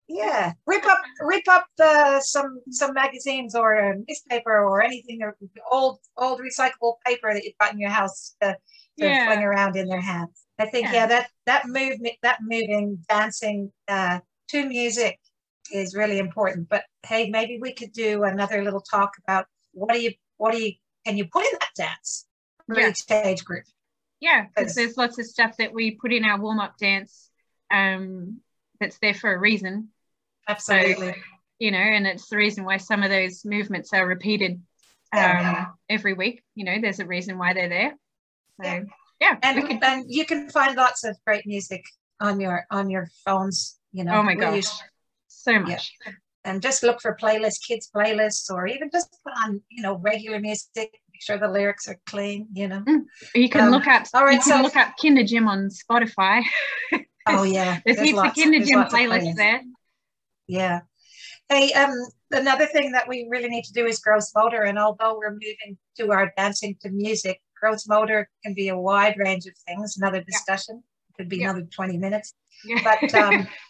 yeah. 0.08 0.52
Rip 0.66 0.84
up 0.84 1.00
rip 1.20 1.48
up 1.48 1.66
the 1.78 2.20
some 2.20 2.60
some 2.70 2.94
magazines 2.94 3.54
or 3.54 3.74
a 3.74 3.96
newspaper 4.08 4.64
or 4.64 4.82
anything 4.82 5.22
or 5.22 5.36
old 5.70 5.98
old 6.16 6.40
recyclable 6.40 6.94
paper 7.06 7.32
that 7.32 7.44
you've 7.44 7.58
got 7.60 7.72
in 7.72 7.78
your 7.78 7.90
house 7.90 8.34
to, 8.42 8.56
to 8.98 9.06
yeah. 9.06 9.26
fling 9.26 9.44
around 9.44 9.76
in 9.76 9.88
their 9.88 10.00
hands. 10.00 10.44
I 10.58 10.66
think 10.66 10.86
yeah. 10.86 10.92
yeah, 10.92 11.06
that 11.06 11.30
that 11.46 11.66
movement 11.66 12.16
that 12.22 12.38
moving, 12.42 12.98
dancing 13.08 13.72
uh, 13.88 14.20
to 14.48 14.66
music 14.66 15.18
is 15.72 15.94
really 15.94 16.18
important. 16.18 16.68
But 16.68 16.84
hey, 17.06 17.30
maybe 17.30 17.58
we 17.60 17.72
could 17.72 17.92
do 17.92 18.24
another 18.24 18.62
little 18.62 18.82
talk 18.82 19.12
about 19.26 19.46
what 19.72 19.94
do 19.94 20.00
you 20.00 20.12
what 20.36 20.52
do 20.52 20.62
you 20.62 20.72
can 21.06 21.16
you 21.16 21.26
put 21.26 21.44
in 21.44 21.52
that 21.60 21.70
dance 21.76 22.26
for 22.66 22.78
yeah. 22.78 22.90
each 22.90 23.10
age 23.10 23.44
group? 23.44 23.64
Yeah, 24.20 24.46
because 24.54 24.74
there's 24.74 24.96
lots 24.96 25.18
of 25.18 25.26
stuff 25.26 25.56
that 25.56 25.72
we 25.72 25.92
put 25.92 26.12
in 26.12 26.24
our 26.24 26.38
warm 26.38 26.60
up 26.60 26.76
dance 26.76 27.30
um, 27.70 28.40
that's 28.78 28.98
there 28.98 29.14
for 29.14 29.32
a 29.32 29.38
reason. 29.38 29.88
Absolutely. 30.46 31.12
So, 31.12 31.18
you 31.58 31.70
know, 31.70 31.78
and 31.78 32.06
it's 32.06 32.28
the 32.28 32.36
reason 32.36 32.64
why 32.64 32.76
some 32.76 33.02
of 33.02 33.10
those 33.10 33.44
movements 33.44 33.92
are 33.92 34.06
repeated 34.06 34.52
um, 35.12 35.20
yeah. 35.22 35.66
every 35.88 36.12
week. 36.12 36.42
You 36.54 36.64
know, 36.64 36.80
there's 36.80 37.00
a 37.00 37.06
reason 37.06 37.38
why 37.38 37.54
they're 37.54 37.68
there. 37.68 37.94
So, 38.62 38.68
yeah. 38.68 38.80
yeah 39.20 39.36
and, 39.42 39.68
can, 39.68 39.80
and 39.82 40.04
you 40.08 40.26
can 40.26 40.50
find 40.50 40.76
lots 40.76 41.04
of 41.04 41.16
great 41.26 41.46
music 41.46 41.84
on 42.20 42.40
your 42.40 42.66
on 42.70 42.90
your 42.90 43.08
phones. 43.24 43.78
You 43.92 44.04
know. 44.04 44.16
Oh 44.16 44.22
my 44.22 44.34
gosh, 44.34 44.68
so 45.28 45.58
much. 45.58 45.94
Yeah. 46.04 46.12
And 46.44 46.62
just 46.62 46.82
look 46.82 47.00
for 47.00 47.16
playlists, 47.20 47.66
kids 47.66 47.90
playlists, 47.94 48.50
or 48.50 48.66
even 48.66 48.90
just 48.90 49.14
put 49.24 49.32
on, 49.44 49.60
you 49.68 49.82
know, 49.82 49.96
regular 49.96 50.40
music 50.40 50.99
sure 51.20 51.38
the 51.38 51.48
lyrics 51.48 51.88
are 51.88 51.98
clean, 52.06 52.48
you 52.52 52.68
know. 52.68 52.80
Mm. 52.80 53.04
You 53.34 53.48
can 53.48 53.62
um, 53.62 53.70
look 53.70 53.86
up 53.86 54.06
all 54.14 54.24
right, 54.24 54.34
you 54.34 54.40
can 54.40 54.58
so, 54.58 54.62
look 54.62 54.76
up 54.76 54.94
Kinder 55.00 55.24
Gym 55.24 55.48
on 55.48 55.68
Spotify. 55.68 56.42
oh 57.26 57.42
yeah. 57.44 57.80
there's, 57.84 57.96
there's 57.96 58.08
heaps 58.08 58.16
lots, 58.16 58.38
of 58.38 58.44
Kindergym 58.44 58.90
playlists 58.90 59.36
there. 59.36 59.62
Yeah. 60.46 60.80
Hey, 61.48 61.72
um, 61.72 61.92
another 62.30 62.66
thing 62.66 62.92
that 62.92 63.08
we 63.08 63.26
really 63.30 63.48
need 63.48 63.64
to 63.64 63.72
do 63.72 63.86
is 63.86 63.98
gross 63.98 64.32
motor. 64.34 64.62
And 64.62 64.78
although 64.78 65.16
we're 65.18 65.32
moving 65.32 65.78
to 65.98 66.12
our 66.12 66.32
dancing 66.36 66.76
to 66.82 66.90
music, 66.90 67.40
gross 67.60 67.86
motor 67.86 68.28
can 68.44 68.54
be 68.54 68.68
a 68.68 68.76
wide 68.76 69.16
range 69.18 69.46
of 69.46 69.52
things. 69.66 69.96
Another 69.96 70.22
discussion. 70.22 70.82
Yeah. 70.82 71.16
could 71.16 71.28
be 71.28 71.38
Yeah. 71.38 71.50
another 71.50 71.66
20 71.66 71.98
minutes. 71.98 72.34
Yeah. 72.64 72.80
But 72.82 73.14
um, 73.14 73.46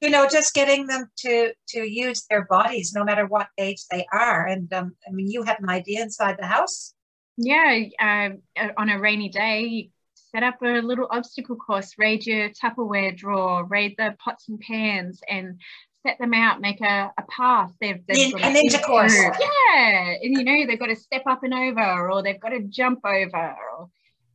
you 0.00 0.10
know, 0.10 0.28
just 0.28 0.54
getting 0.54 0.86
them 0.86 1.10
to 1.18 1.52
to 1.68 1.80
use 1.88 2.24
their 2.30 2.44
bodies, 2.44 2.92
no 2.94 3.04
matter 3.04 3.26
what 3.26 3.48
age 3.58 3.84
they 3.90 4.06
are. 4.12 4.46
And 4.46 4.72
um, 4.72 4.96
I 5.06 5.10
mean, 5.12 5.28
you 5.30 5.42
had 5.42 5.60
an 5.60 5.68
idea 5.68 6.02
inside 6.02 6.36
the 6.38 6.46
house. 6.46 6.94
yeah, 7.36 7.82
um, 8.00 8.42
uh, 8.56 8.68
on 8.76 8.90
a 8.90 8.98
rainy 8.98 9.28
day, 9.28 9.62
you 9.62 9.88
set 10.14 10.42
up 10.42 10.60
a 10.62 10.80
little 10.82 11.08
obstacle 11.10 11.56
course, 11.56 11.94
raid 11.98 12.26
your 12.26 12.50
Tupperware 12.50 13.16
drawer, 13.16 13.64
raid 13.64 13.94
the 13.98 14.14
pots 14.22 14.48
and 14.48 14.60
pans, 14.60 15.20
and 15.28 15.60
set 16.06 16.18
them 16.18 16.34
out, 16.34 16.60
make 16.60 16.80
a, 16.80 17.10
a 17.18 17.22
path. 17.28 17.72
They've, 17.80 18.00
they've 18.06 18.16
Nin- 18.16 18.30
got 18.32 18.42
a 18.42 18.54
to 18.54 18.78
ninja 18.78 18.82
course. 18.82 19.14
Yeah, 19.14 20.14
and 20.22 20.38
you 20.38 20.44
know 20.44 20.66
they've 20.66 20.78
got 20.78 20.86
to 20.86 20.96
step 20.96 21.22
up 21.26 21.42
and 21.42 21.54
over, 21.54 22.10
or 22.10 22.22
they've 22.22 22.40
got 22.40 22.50
to 22.50 22.60
jump 22.60 23.00
over, 23.04 23.56
or 23.78 23.88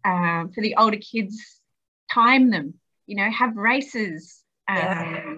um, 0.06 0.52
for 0.52 0.62
the 0.62 0.76
older 0.78 0.97
kids, 0.97 1.62
time 2.12 2.49
them. 2.52 2.73
You 3.06 3.17
know, 3.17 3.30
have 3.32 3.56
races. 3.56 4.41
Um, 4.67 4.78
Yeah. 4.78 5.34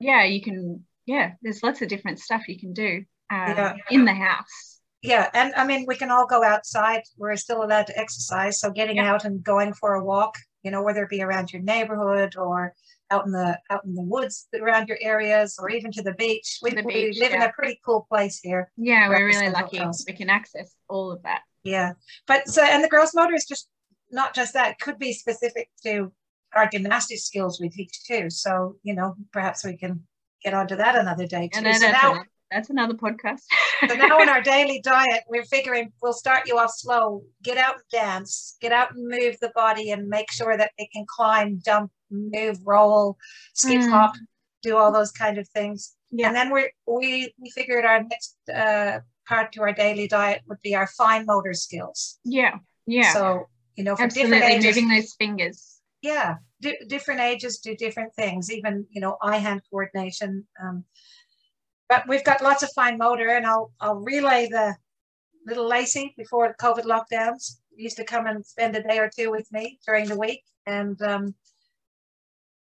Yeah, 0.00 0.24
you 0.24 0.40
can. 0.42 0.84
Yeah, 1.06 1.32
there's 1.42 1.62
lots 1.62 1.80
of 1.82 1.88
different 1.88 2.18
stuff 2.20 2.48
you 2.48 2.58
can 2.58 2.72
do 2.72 3.04
um, 3.30 3.48
Yeah. 3.56 3.74
in 3.90 4.04
the 4.04 4.14
house. 4.14 4.80
Yeah, 5.02 5.30
and 5.32 5.54
I 5.54 5.64
mean, 5.64 5.84
we 5.86 5.96
can 5.96 6.10
all 6.10 6.26
go 6.26 6.42
outside. 6.42 7.02
We're 7.16 7.36
still 7.36 7.62
allowed 7.62 7.86
to 7.86 7.98
exercise, 7.98 8.60
so 8.60 8.70
getting 8.70 8.96
Yeah. 8.96 9.12
out 9.12 9.24
and 9.24 9.42
going 9.42 9.72
for 9.72 9.94
a 9.94 10.04
walk, 10.04 10.34
you 10.62 10.70
know, 10.70 10.82
whether 10.82 11.04
it 11.04 11.08
be 11.10 11.22
around 11.22 11.52
your 11.52 11.62
neighborhood 11.62 12.36
or 12.36 12.74
out 13.10 13.24
in 13.24 13.32
the 13.32 13.58
out 13.70 13.84
in 13.84 13.94
the 13.94 14.02
woods 14.02 14.48
around 14.54 14.88
your 14.88 14.98
areas, 15.00 15.58
or 15.58 15.70
even 15.70 15.90
to 15.92 16.02
the 16.02 16.12
beach. 16.14 16.58
We, 16.62 16.72
the 16.72 16.82
we 16.82 16.92
beach, 17.06 17.18
live 17.20 17.32
in 17.32 17.42
a 17.42 17.52
pretty 17.52 17.80
cool 17.84 18.06
place 18.08 18.40
here. 18.40 18.70
Yeah, 18.76 19.08
we're 19.08 19.26
really 19.26 19.50
lucky. 19.50 19.78
house. 19.78 20.04
We 20.06 20.12
can 20.12 20.28
access 20.28 20.74
all 20.88 21.10
of 21.12 21.22
that. 21.22 21.42
Yeah, 21.62 21.92
but 22.26 22.48
so 22.48 22.62
and 22.62 22.84
the 22.84 22.88
gross 22.88 23.14
motor 23.14 23.34
is 23.34 23.46
just 23.46 23.68
not 24.10 24.34
just 24.34 24.52
that. 24.54 24.72
It 24.72 24.78
could 24.78 24.98
be 24.98 25.12
specific 25.12 25.70
to 25.84 26.12
our 26.54 26.68
gymnastic 26.68 27.18
skills 27.18 27.60
we 27.60 27.68
teach 27.68 28.04
too. 28.06 28.30
So 28.30 28.76
you 28.82 28.94
know, 28.94 29.14
perhaps 29.32 29.64
we 29.64 29.76
can 29.76 30.02
get 30.44 30.54
onto 30.54 30.76
that 30.76 30.96
another 30.96 31.26
day 31.26 31.48
too. 31.48 31.58
And 31.58 31.66
then 31.66 31.74
so 31.74 31.80
that's, 31.86 32.02
now, 32.02 32.10
another, 32.12 32.28
that's 32.50 32.70
another 32.70 32.94
podcast. 32.94 33.40
so 33.88 33.94
now 33.94 34.20
in 34.20 34.28
our 34.28 34.40
daily 34.54 34.80
diet, 34.82 35.22
we're 35.28 35.44
figuring 35.44 35.92
we'll 36.02 36.12
start 36.12 36.46
you 36.46 36.58
off 36.58 36.70
slow. 36.74 37.22
Get 37.42 37.58
out 37.58 37.74
and 37.74 37.82
dance. 37.90 38.56
Get 38.60 38.72
out 38.72 38.94
and 38.94 39.06
move 39.08 39.36
the 39.40 39.50
body 39.54 39.90
and 39.90 40.08
make 40.08 40.30
sure 40.30 40.56
that 40.56 40.70
they 40.78 40.86
can 40.92 41.04
climb, 41.08 41.60
jump, 41.64 41.90
move, 42.10 42.58
roll, 42.64 43.16
skip, 43.54 43.80
Mm. 43.82 43.90
hop, 43.90 44.14
do 44.62 44.76
all 44.76 44.90
those 44.92 45.12
kind 45.12 45.38
of 45.38 45.48
things. 45.48 45.94
Yeah. 46.10 46.28
And 46.28 46.36
then 46.36 46.52
we 46.52 46.70
we 46.86 47.34
we 47.40 47.50
figured 47.50 47.84
our 47.84 48.02
next 48.02 48.36
uh, 48.52 49.00
part 49.28 49.52
to 49.52 49.60
our 49.62 49.72
daily 49.72 50.08
diet 50.08 50.40
would 50.48 50.62
be 50.62 50.74
our 50.74 50.86
fine 50.86 51.26
motor 51.26 51.52
skills. 51.52 52.18
yeah, 52.24 52.54
yeah, 52.86 53.12
So 53.12 53.48
you 53.76 53.84
know, 53.84 53.94
for 53.94 54.04
absolutely. 54.04 54.38
different 54.38 54.54
ages, 54.54 54.76
Moving 54.76 54.88
those 54.88 55.14
fingers. 55.14 55.77
Yeah, 56.02 56.36
di- 56.60 56.78
different 56.86 57.20
ages 57.20 57.58
do 57.58 57.74
different 57.76 58.14
things. 58.14 58.50
Even 58.52 58.86
you 58.90 59.00
know, 59.00 59.16
eye-hand 59.22 59.62
coordination. 59.70 60.46
Um, 60.62 60.84
but 61.88 62.06
we've 62.06 62.24
got 62.24 62.42
lots 62.42 62.62
of 62.62 62.70
fine 62.74 62.98
motor, 62.98 63.28
and 63.28 63.46
I'll 63.46 63.72
I'll 63.80 63.96
relay 63.96 64.48
the 64.48 64.76
little 65.46 65.68
Lacey 65.68 66.14
before 66.16 66.54
COVID 66.60 66.84
lockdowns. 66.84 67.58
Used 67.74 67.96
to 67.96 68.04
come 68.04 68.26
and 68.26 68.44
spend 68.44 68.76
a 68.76 68.82
day 68.82 68.98
or 68.98 69.10
two 69.14 69.30
with 69.30 69.50
me 69.52 69.78
during 69.86 70.08
the 70.08 70.18
week, 70.18 70.42
and 70.66 71.00
um, 71.02 71.34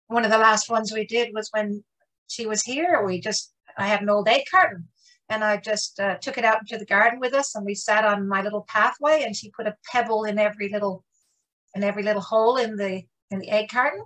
one 0.08 0.26
of 0.26 0.32
the 0.32 0.38
last 0.38 0.70
ones 0.70 0.92
we 0.92 1.06
did 1.06 1.34
was 1.34 1.50
when 1.52 1.84
she 2.28 2.46
was 2.46 2.64
here. 2.64 3.04
We 3.06 3.20
just 3.22 3.54
I 3.78 3.88
had 3.88 4.02
an 4.02 4.10
old 4.10 4.28
egg 4.28 4.44
carton, 4.50 4.88
and 5.30 5.44
I 5.44 5.58
just 5.58 6.00
uh, 6.00 6.18
took 6.18 6.38
it 6.38 6.46
out 6.46 6.62
into 6.62 6.78
the 6.78 6.86
garden 6.86 7.20
with 7.20 7.34
us, 7.34 7.56
and 7.56 7.66
we 7.66 7.76
sat 7.76 8.06
on 8.06 8.28
my 8.28 8.42
little 8.42 8.66
pathway, 8.68 9.24
and 9.24 9.36
she 9.36 9.52
put 9.52 9.68
a 9.68 9.78
pebble 9.92 10.24
in 10.26 10.38
every 10.38 10.70
little 10.70 11.04
in 11.76 11.84
every 11.84 12.04
little 12.04 12.22
hole 12.22 12.58
in 12.58 12.76
the 12.76 13.04
in 13.34 13.40
the 13.40 13.50
egg 13.50 13.70
carton. 13.70 14.04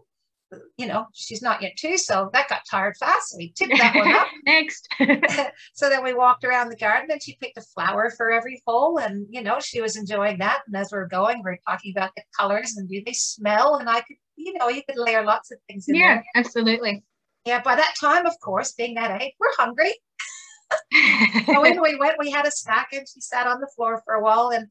You 0.77 0.87
know, 0.87 1.07
she's 1.13 1.41
not 1.41 1.61
yet 1.61 1.73
two, 1.77 1.97
so 1.97 2.29
that 2.31 2.47
got 2.47 2.61
tired 2.71 2.95
fast. 2.97 3.31
So 3.31 3.37
we 3.37 3.51
tipped 3.51 3.77
that 3.77 3.95
one 3.95 4.13
up. 4.13 4.27
Next. 4.45 4.87
so 5.73 5.89
then 5.89 6.05
we 6.05 6.13
walked 6.13 6.45
around 6.45 6.69
the 6.69 6.77
garden 6.77 7.11
and 7.11 7.21
she 7.21 7.37
picked 7.41 7.57
a 7.57 7.61
flower 7.61 8.13
for 8.15 8.31
every 8.31 8.61
hole. 8.65 8.97
And, 8.97 9.27
you 9.29 9.43
know, 9.43 9.59
she 9.59 9.81
was 9.81 9.97
enjoying 9.97 10.37
that. 10.37 10.61
And 10.65 10.77
as 10.77 10.89
we 10.91 10.99
are 10.99 11.07
going, 11.07 11.41
we 11.43 11.51
are 11.51 11.59
talking 11.67 11.93
about 11.95 12.11
the 12.15 12.23
colors 12.39 12.77
and 12.77 12.87
do 12.87 13.03
they 13.05 13.11
smell? 13.11 13.75
And 13.75 13.89
I 13.89 13.99
could, 13.99 14.15
you 14.37 14.53
know, 14.53 14.69
you 14.69 14.83
could 14.87 14.97
layer 14.97 15.25
lots 15.25 15.51
of 15.51 15.57
things 15.67 15.89
in 15.89 15.95
yeah, 15.95 16.15
there. 16.15 16.25
absolutely. 16.35 17.03
Yeah, 17.43 17.61
by 17.61 17.75
that 17.75 17.95
time, 17.99 18.25
of 18.25 18.39
course, 18.41 18.71
being 18.71 18.95
that 18.95 19.21
age, 19.21 19.33
we're 19.39 19.53
hungry. 19.57 19.93
So 21.45 21.63
in 21.63 21.81
we 21.81 21.95
went, 21.95 22.17
we 22.19 22.31
had 22.31 22.45
a 22.45 22.51
snack 22.51 22.89
and 22.93 23.07
she 23.07 23.21
sat 23.21 23.47
on 23.47 23.59
the 23.59 23.71
floor 23.75 24.01
for 24.05 24.15
a 24.15 24.23
while. 24.23 24.49
And 24.49 24.67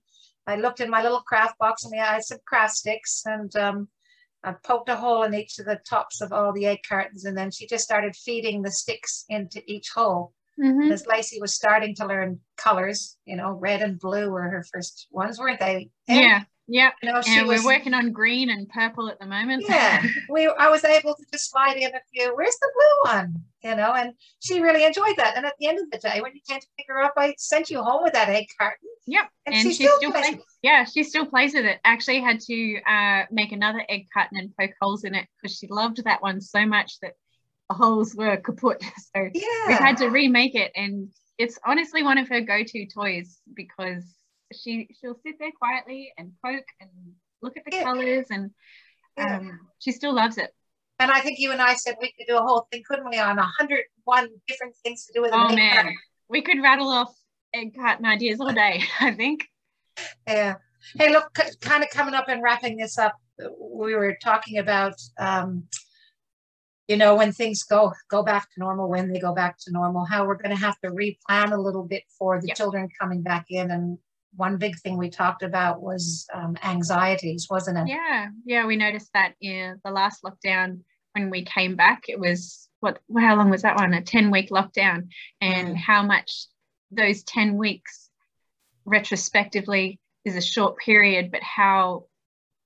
I 0.46 0.56
looked 0.56 0.80
in 0.80 0.90
my 0.90 1.02
little 1.02 1.22
craft 1.22 1.58
box 1.58 1.84
and 1.84 1.98
I 1.98 2.14
had 2.14 2.24
some 2.24 2.38
craft 2.46 2.74
sticks 2.74 3.22
and 3.24 3.54
um, 3.56 3.88
I 4.44 4.52
poked 4.52 4.88
a 4.88 4.96
hole 4.96 5.22
in 5.24 5.34
each 5.34 5.58
of 5.58 5.66
the 5.66 5.80
tops 5.88 6.20
of 6.20 6.32
all 6.32 6.52
the 6.52 6.66
egg 6.66 6.78
cartons. 6.88 7.24
And 7.24 7.36
then 7.36 7.50
she 7.50 7.66
just 7.66 7.84
started 7.84 8.14
feeding 8.14 8.62
the 8.62 8.70
sticks 8.70 9.24
into 9.28 9.62
each 9.66 9.90
hole. 9.94 10.32
Mhm. 10.58 10.90
as 10.90 11.06
Lacey 11.06 11.38
was 11.38 11.54
starting 11.54 11.94
to 11.96 12.06
learn 12.06 12.40
colors, 12.56 13.18
you 13.26 13.36
know, 13.36 13.50
red 13.50 13.82
and 13.82 13.98
blue 14.00 14.30
were 14.30 14.48
her 14.48 14.64
first 14.72 15.06
ones, 15.10 15.38
weren't 15.38 15.60
they? 15.60 15.90
And, 16.08 16.18
Yeah, 16.20 16.44
yeah. 16.68 16.90
She 17.02 17.08
And 17.38 17.46
was, 17.48 17.62
we're 17.62 17.66
working 17.66 17.94
on 17.94 18.12
green 18.12 18.50
and 18.50 18.68
purple 18.68 19.08
at 19.08 19.18
the 19.18 19.26
moment. 19.26 19.64
yeah, 19.68 20.02
we, 20.28 20.46
I 20.46 20.68
was 20.68 20.84
able 20.84 21.14
to 21.14 21.24
just 21.32 21.50
slide 21.50 21.76
in 21.76 21.94
a 21.94 22.00
few, 22.12 22.34
where's 22.36 22.56
the 22.60 22.70
blue 22.74 23.12
one? 23.12 23.34
You 23.62 23.74
know, 23.76 23.92
and 23.92 24.12
she 24.40 24.60
really 24.60 24.84
enjoyed 24.84 25.16
that. 25.16 25.36
And 25.36 25.44
at 25.46 25.54
the 25.58 25.66
end 25.68 25.78
of 25.80 25.90
the 25.90 25.98
day, 25.98 26.20
when 26.20 26.34
you 26.34 26.40
came 26.48 26.60
to 26.60 26.66
pick 26.76 26.86
her 26.88 27.02
up, 27.02 27.14
I 27.16 27.34
sent 27.38 27.70
you 27.70 27.82
home 27.82 28.02
with 28.02 28.12
that 28.12 28.28
egg 28.28 28.46
carton. 28.58 28.88
Yep. 29.06 29.24
And, 29.46 29.54
and 29.54 29.62
she 29.62 29.68
she 29.74 29.84
still 29.84 29.96
still 29.98 30.10
plays 30.12 30.26
plays. 30.30 30.40
Yeah, 30.62 30.84
she 30.84 31.02
still 31.04 31.26
plays 31.26 31.54
with 31.54 31.64
it. 31.64 31.78
Actually, 31.84 32.20
had 32.20 32.40
to 32.40 32.80
uh, 32.82 33.22
make 33.30 33.52
another 33.52 33.82
egg 33.88 34.06
carton 34.12 34.38
and 34.38 34.50
poke 34.58 34.72
holes 34.80 35.04
in 35.04 35.14
it 35.14 35.26
because 35.40 35.56
she 35.56 35.66
loved 35.68 36.02
that 36.04 36.22
one 36.22 36.40
so 36.40 36.66
much 36.66 36.98
that 37.00 37.12
the 37.68 37.74
holes 37.76 38.14
were 38.14 38.36
kaput. 38.36 38.80
So 39.14 39.28
Yeah. 39.32 39.42
we've 39.68 39.78
had 39.78 39.96
to 39.98 40.08
remake 40.08 40.54
it, 40.54 40.72
and 40.76 41.08
it's 41.38 41.58
honestly 41.64 42.02
one 42.02 42.18
of 42.18 42.28
her 42.28 42.40
go-to 42.40 42.86
toys 42.86 43.38
because 43.54 44.04
she 44.54 44.88
she'll 45.00 45.18
sit 45.24 45.36
there 45.38 45.50
quietly 45.58 46.12
and 46.18 46.32
poke 46.44 46.64
and 46.80 46.90
look 47.42 47.56
at 47.56 47.64
the 47.64 47.76
Yeah. 47.76 47.82
colors, 47.84 48.26
and 48.30 48.50
Yeah. 49.18 49.36
um, 49.38 49.60
she 49.78 49.92
still 49.92 50.14
loves 50.14 50.38
it. 50.38 50.52
and 50.98 51.10
I 51.10 51.20
think 51.20 51.38
you 51.38 51.52
and 51.52 51.60
I 51.60 51.74
said 51.74 51.96
we 52.00 52.12
could 52.16 52.26
do 52.26 52.38
a 52.38 52.42
whole 52.42 52.66
thing, 52.72 52.82
couldn't 52.88 53.08
we, 53.08 53.18
on 53.18 53.38
a 53.38 53.42
hundred 53.58 53.84
one 54.04 54.28
different 54.48 54.74
things 54.82 55.04
to 55.06 55.12
do 55.12 55.20
with 55.22 55.32
Oh 55.34 55.54
man, 55.54 55.74
carton. 55.74 55.94
we 56.28 56.40
could 56.42 56.62
rattle 56.62 56.88
off 56.88 57.14
egg 57.54 57.74
carton 57.76 58.06
ideas 58.06 58.40
all 58.40 58.52
day. 58.52 58.82
I 59.00 59.12
think. 59.12 59.46
Yeah. 60.26 60.54
Hey, 60.94 61.10
look, 61.10 61.32
kind 61.60 61.82
of 61.82 61.90
coming 61.90 62.14
up 62.14 62.28
and 62.28 62.42
wrapping 62.42 62.76
this 62.76 62.96
up, 62.98 63.14
we 63.60 63.94
were 63.94 64.16
talking 64.22 64.58
about, 64.58 64.94
um, 65.18 65.66
you 66.88 66.96
know, 66.96 67.16
when 67.16 67.32
things 67.32 67.64
go 67.64 67.92
go 68.08 68.22
back 68.22 68.44
to 68.54 68.60
normal, 68.60 68.88
when 68.88 69.12
they 69.12 69.18
go 69.18 69.34
back 69.34 69.58
to 69.62 69.72
normal, 69.72 70.04
how 70.04 70.24
we're 70.24 70.36
going 70.36 70.54
to 70.54 70.60
have 70.60 70.78
to 70.80 70.90
replan 70.90 71.52
a 71.52 71.56
little 71.60 71.82
bit 71.82 72.04
for 72.18 72.40
the 72.40 72.46
Yep. 72.48 72.56
children 72.56 72.88
coming 73.00 73.22
back 73.22 73.46
in. 73.50 73.70
And 73.72 73.98
one 74.36 74.58
big 74.58 74.78
thing 74.78 74.98
we 74.98 75.10
talked 75.10 75.42
about 75.42 75.82
was 75.82 76.26
um, 76.34 76.56
anxieties, 76.62 77.46
wasn't 77.50 77.78
it? 77.78 77.88
Yeah, 77.88 78.28
yeah, 78.44 78.66
we 78.66 78.76
noticed 78.76 79.10
that 79.14 79.34
in 79.40 79.80
the 79.84 79.90
last 79.90 80.22
lockdown 80.22 80.80
when 81.12 81.30
we 81.30 81.44
came 81.44 81.76
back. 81.76 82.04
It 82.08 82.20
was 82.20 82.68
what? 82.80 83.00
How 83.18 83.36
long 83.36 83.50
was 83.50 83.62
that 83.62 83.76
one? 83.76 83.94
A 83.94 84.02
ten 84.02 84.30
week 84.30 84.50
lockdown, 84.50 85.08
and 85.40 85.68
Mm. 85.68 85.76
how 85.76 86.02
much 86.02 86.46
those 86.90 87.22
ten 87.22 87.56
weeks, 87.56 88.10
retrospectively, 88.84 89.98
is 90.24 90.36
a 90.36 90.40
short 90.40 90.78
period, 90.78 91.30
but 91.30 91.42
how 91.42 92.06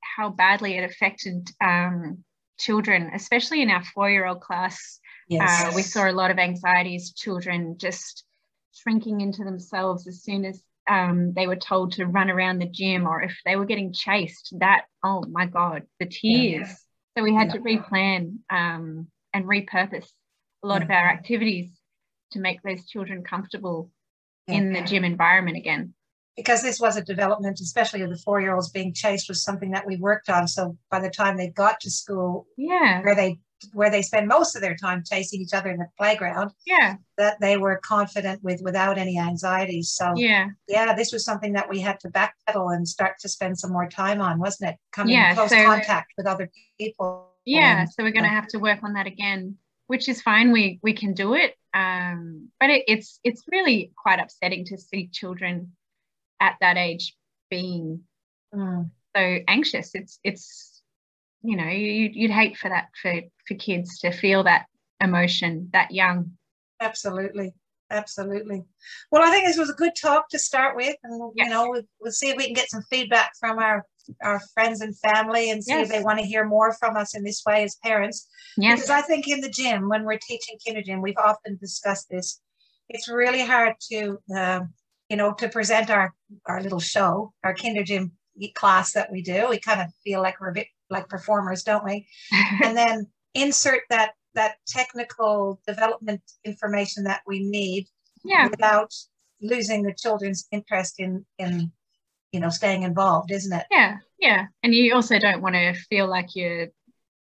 how 0.02 0.28
badly 0.30 0.76
it 0.76 0.84
affected 0.84 1.48
um, 1.60 2.24
children, 2.58 3.10
especially 3.14 3.62
in 3.62 3.70
our 3.70 3.84
four 3.84 4.10
year 4.10 4.26
old 4.26 4.40
class. 4.40 4.98
Uh, 5.40 5.72
we 5.74 5.82
saw 5.82 6.10
a 6.10 6.12
lot 6.12 6.30
of 6.30 6.38
anxieties, 6.38 7.12
children 7.12 7.76
just 7.78 8.24
shrinking 8.72 9.20
into 9.20 9.44
themselves 9.44 10.06
as 10.08 10.22
soon 10.22 10.44
as 10.44 10.62
um, 10.90 11.32
they 11.34 11.46
were 11.46 11.56
told 11.56 11.92
to 11.92 12.06
run 12.06 12.30
around 12.30 12.58
the 12.58 12.66
gym 12.80 13.06
or 13.06 13.22
if 13.22 13.34
they 13.46 13.56
were 13.56 13.66
getting 13.66 13.92
chased. 13.92 14.54
That, 14.58 14.82
oh 15.04 15.24
my 15.30 15.46
God, 15.46 15.84
the 16.00 16.06
tears. 16.06 16.68
So 17.16 17.22
we 17.24 17.34
had 17.34 17.48
Yeah. 17.48 17.54
to 17.54 17.60
replan 17.60 18.22
um, 18.50 19.08
and 19.34 19.44
repurpose 19.46 20.08
a 20.62 20.66
lot 20.66 20.82
of 20.82 20.90
our 20.90 21.08
activities 21.18 21.70
to 22.32 22.40
make 22.40 22.62
those 22.62 22.86
children 22.86 23.22
comfortable 23.24 23.90
in 24.48 24.72
the 24.72 24.82
gym 24.82 25.04
environment 25.04 25.56
again. 25.56 25.94
because 26.36 26.62
this 26.62 26.80
was 26.80 26.96
a 26.96 27.02
development, 27.04 27.60
especially 27.60 28.02
of 28.02 28.10
the 28.10 28.16
four 28.18 28.40
year 28.40 28.54
olds 28.54 28.70
being 28.70 28.94
chased, 28.94 29.28
was 29.28 29.42
something 29.44 29.72
that 29.72 29.86
we 29.86 29.96
worked 29.96 30.28
on. 30.28 30.48
So 30.48 30.76
by 30.90 31.00
the 31.00 31.10
time 31.10 31.36
they 31.36 31.48
got 31.48 31.80
to 31.80 31.90
school, 31.90 32.46
Yeah, 32.56 33.02
where 33.02 33.14
they 33.14 33.38
where 33.72 33.90
they 33.90 34.02
spend 34.02 34.26
most 34.28 34.56
of 34.56 34.62
their 34.62 34.74
time 34.76 35.02
chasing 35.04 35.40
each 35.40 35.52
other 35.54 35.70
in 35.70 35.78
the 35.78 35.86
playground, 35.98 36.50
yeah, 36.66 36.96
that 37.18 37.40
they 37.40 37.56
were 37.56 37.80
confident 37.84 38.42
with 38.42 38.60
without 38.62 38.98
any 38.98 39.18
anxieties. 39.18 39.90
So 39.90 40.12
yeah. 40.16 40.48
yeah, 40.68 40.94
this 40.94 41.12
was 41.12 41.24
something 41.24 41.52
that 41.54 41.68
we 41.68 41.80
had 41.80 42.00
to 42.00 42.08
backpedal 42.10 42.74
and 42.74 42.88
start 42.88 43.18
to 43.20 43.28
spend 43.28 43.58
some 43.58 43.72
more 43.72 43.88
time 43.88 44.20
on, 44.20 44.38
wasn't 44.38 44.70
it? 44.70 44.76
Coming 44.92 45.14
Yeah, 45.14 45.30
in 45.30 45.36
close 45.36 45.50
so- 45.50 45.64
contact 45.64 46.12
with 46.16 46.26
other 46.26 46.50
people. 46.78 47.28
yeah 47.46 47.80
and- 47.82 47.90
so 47.92 48.02
we're 48.02 48.12
going 48.12 48.24
to 48.24 48.28
have 48.40 48.46
to 48.48 48.58
work 48.58 48.80
on 48.82 48.92
that 48.94 49.06
again 49.06 49.56
which 49.86 50.08
is 50.08 50.20
fine 50.22 50.52
we 50.52 50.78
we 50.82 50.92
can 50.92 51.14
do 51.14 51.34
it 51.34 51.54
um 51.74 52.48
but 52.60 52.68
it, 52.70 52.82
it's 52.86 53.18
it's 53.24 53.42
really 53.50 53.90
quite 53.96 54.20
upsetting 54.20 54.62
to 54.64 54.76
see 54.78 55.08
children 55.08 55.72
at 56.38 56.54
that 56.60 56.76
age 56.76 57.16
being 57.50 58.00
Mm, 58.54 58.90
so 59.16 59.38
anxious 59.48 59.92
it's 59.94 60.18
it's 60.24 60.69
you 61.42 61.56
know 61.56 61.68
you, 61.68 62.10
you'd 62.12 62.30
hate 62.30 62.56
for 62.56 62.68
that 62.68 62.88
for 63.00 63.20
for 63.46 63.54
kids 63.54 63.98
to 63.98 64.10
feel 64.10 64.44
that 64.44 64.66
emotion 65.00 65.68
that 65.72 65.90
young 65.90 66.32
absolutely 66.80 67.52
absolutely 67.90 68.62
well 69.10 69.22
i 69.22 69.30
think 69.30 69.46
this 69.46 69.58
was 69.58 69.70
a 69.70 69.74
good 69.74 69.92
talk 70.00 70.28
to 70.28 70.38
start 70.38 70.76
with 70.76 70.94
and 71.02 71.32
yes. 71.34 71.46
you 71.46 71.52
know 71.52 71.68
we'll, 71.70 71.82
we'll, 72.00 72.12
see 72.12 72.28
if 72.28 72.36
we 72.36 72.44
can 72.44 72.54
get 72.54 72.70
some 72.70 72.82
feedback 72.90 73.32
from 73.38 73.58
our 73.58 73.84
our 74.22 74.40
friends 74.54 74.80
and 74.80 74.96
family 74.98 75.50
and 75.50 75.62
see 75.62 75.72
yes. 75.72 75.88
if 75.88 75.92
they 75.92 76.02
want 76.02 76.18
to 76.18 76.24
hear 76.24 76.44
more 76.44 76.72
from 76.74 76.96
us 76.96 77.16
in 77.16 77.24
this 77.24 77.42
way 77.46 77.64
as 77.64 77.76
parents 77.82 78.28
yes. 78.56 78.78
because 78.78 78.90
i 78.90 79.00
think 79.00 79.26
in 79.26 79.40
the 79.40 79.50
gym 79.50 79.88
when 79.88 80.04
we're 80.04 80.18
teaching 80.18 80.56
kinder 80.64 80.82
gym 80.82 81.02
we've 81.02 81.18
often 81.18 81.56
discussed 81.60 82.08
this 82.10 82.40
it's 82.88 83.08
really 83.08 83.44
hard 83.44 83.74
to 83.80 84.18
uh, 84.36 84.60
you 85.08 85.16
know 85.16 85.32
to 85.34 85.48
present 85.48 85.90
our 85.90 86.14
our 86.46 86.62
little 86.62 86.80
show 86.80 87.32
our 87.42 87.54
kinder 87.54 87.82
gym 87.82 88.12
class 88.54 88.92
that 88.92 89.10
we 89.12 89.20
do 89.20 89.48
we 89.50 89.58
kind 89.58 89.80
of 89.80 89.88
feel 90.02 90.22
like 90.22 90.40
we're 90.40 90.50
a 90.50 90.54
bit 90.54 90.66
like 90.90 91.08
performers 91.08 91.62
don't 91.62 91.84
we? 91.84 92.06
And 92.62 92.76
then 92.76 93.06
insert 93.34 93.82
that 93.90 94.12
that 94.34 94.56
technical 94.66 95.60
development 95.66 96.22
information 96.44 97.04
that 97.04 97.22
we 97.26 97.40
need 97.48 97.86
yeah. 98.24 98.48
without 98.48 98.92
losing 99.40 99.82
the 99.82 99.94
children's 99.94 100.46
interest 100.52 100.96
in 100.98 101.24
in 101.38 101.72
you 102.32 102.40
know 102.40 102.50
staying 102.50 102.82
involved 102.82 103.30
isn't 103.30 103.52
it? 103.52 103.66
Yeah 103.70 103.96
yeah. 104.18 104.46
And 104.62 104.74
you 104.74 104.94
also 104.94 105.18
don't 105.18 105.40
want 105.40 105.54
to 105.54 105.72
feel 105.88 106.06
like 106.08 106.36
you're 106.36 106.68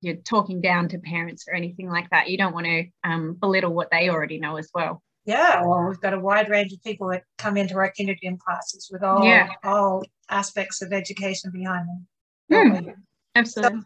you're 0.03 0.17
talking 0.17 0.61
down 0.61 0.89
to 0.89 0.99
parents 0.99 1.45
or 1.47 1.55
anything 1.55 1.89
like 1.89 2.09
that. 2.11 2.29
You 2.29 2.39
don't 2.39 2.55
want 2.55 2.67
to 2.67 2.87
um, 3.05 3.35
belittle 3.35 3.75
what 3.75 3.91
they 3.91 4.09
already 4.09 4.39
know 4.39 4.57
as 4.57 4.71
well. 4.75 5.03
Yeah 5.25 5.63
well 5.65 5.87
we've 5.87 6.01
got 6.01 6.15
a 6.15 6.19
wide 6.19 6.49
range 6.49 6.73
of 6.73 6.83
people 6.83 7.09
that 7.11 7.25
come 7.39 7.57
into 7.57 7.77
our 7.77 7.91
kindergarten 7.91 8.39
classes 8.39 8.89
with 8.91 9.03
all 9.03 9.25
yeah. 9.25 9.49
all 9.63 10.03
aspects 10.29 10.83
of 10.83 10.93
education 10.93 11.51
behind 11.53 11.87
them. 11.89 12.07
Mm, 12.51 12.95
absolutely 13.35 13.81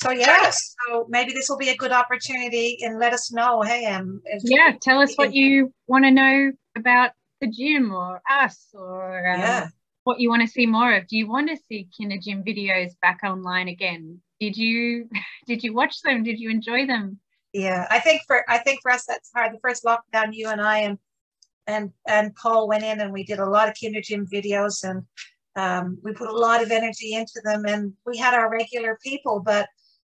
so, 0.00 0.10
so 0.10 0.10
yes, 0.12 0.76
so 0.86 1.06
maybe 1.08 1.32
this 1.32 1.48
will 1.48 1.56
be 1.56 1.70
a 1.70 1.76
good 1.76 1.90
opportunity, 1.90 2.78
and 2.82 3.00
let 3.00 3.12
us 3.12 3.32
know. 3.32 3.62
Hey, 3.62 3.84
um, 3.86 4.22
yeah, 4.44 4.74
tell 4.80 5.00
us 5.00 5.16
what 5.16 5.34
you 5.34 5.74
want 5.88 6.04
to 6.04 6.12
know 6.12 6.52
about 6.76 7.10
the 7.40 7.48
gym 7.48 7.92
or 7.92 8.22
us, 8.30 8.68
or 8.74 9.28
um, 9.28 9.40
yeah. 9.40 9.68
what 10.04 10.20
you 10.20 10.30
want 10.30 10.42
to 10.42 10.48
see 10.48 10.66
more 10.66 10.94
of. 10.94 11.08
Do 11.08 11.16
you 11.16 11.28
want 11.28 11.48
to 11.50 11.56
see 11.68 11.88
Kinder 11.98 12.16
Gym 12.22 12.44
videos 12.44 12.92
back 13.02 13.20
online 13.24 13.66
again? 13.66 14.20
Did 14.38 14.56
you 14.56 15.08
did 15.48 15.64
you 15.64 15.74
watch 15.74 16.00
them? 16.02 16.22
Did 16.22 16.38
you 16.38 16.48
enjoy 16.48 16.86
them? 16.86 17.18
Yeah, 17.52 17.86
I 17.90 17.98
think 17.98 18.22
for 18.28 18.48
I 18.48 18.58
think 18.58 18.80
for 18.82 18.92
us 18.92 19.04
that's 19.04 19.32
hard. 19.34 19.52
The 19.52 19.58
first 19.60 19.82
lockdown, 19.82 20.28
you 20.30 20.48
and 20.48 20.60
I 20.60 20.78
and 20.78 20.98
and 21.66 21.90
and 22.06 22.36
Paul 22.36 22.68
went 22.68 22.84
in 22.84 23.00
and 23.00 23.12
we 23.12 23.24
did 23.24 23.40
a 23.40 23.50
lot 23.50 23.68
of 23.68 23.76
Kinder 23.82 24.00
Gym 24.00 24.28
videos 24.32 24.88
and 24.88 25.02
um, 25.58 25.98
we 26.02 26.12
put 26.12 26.28
a 26.28 26.36
lot 26.36 26.62
of 26.62 26.70
energy 26.70 27.14
into 27.14 27.40
them 27.42 27.64
and 27.66 27.92
we 28.06 28.16
had 28.16 28.32
our 28.32 28.48
regular 28.50 28.98
people, 29.02 29.42
but 29.44 29.68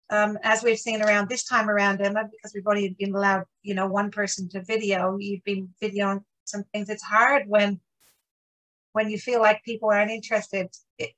um, 0.09 0.37
as 0.43 0.63
we've 0.63 0.77
seen 0.77 1.01
around 1.01 1.29
this 1.29 1.45
time 1.45 1.69
around, 1.69 2.01
Emma, 2.01 2.23
because 2.29 2.51
we've 2.53 2.67
only 2.67 2.95
been 2.99 3.15
allowed, 3.15 3.43
you 3.61 3.73
know, 3.73 3.87
one 3.87 4.11
person 4.11 4.49
to 4.49 4.61
video, 4.61 5.17
you've 5.17 5.43
been 5.43 5.69
videoing 5.81 6.23
some 6.43 6.63
things. 6.73 6.89
It's 6.89 7.03
hard 7.03 7.43
when 7.47 7.79
when 8.93 9.09
you 9.09 9.19
feel 9.19 9.41
like 9.41 9.63
people 9.63 9.89
aren't 9.89 10.11
interested. 10.11 10.67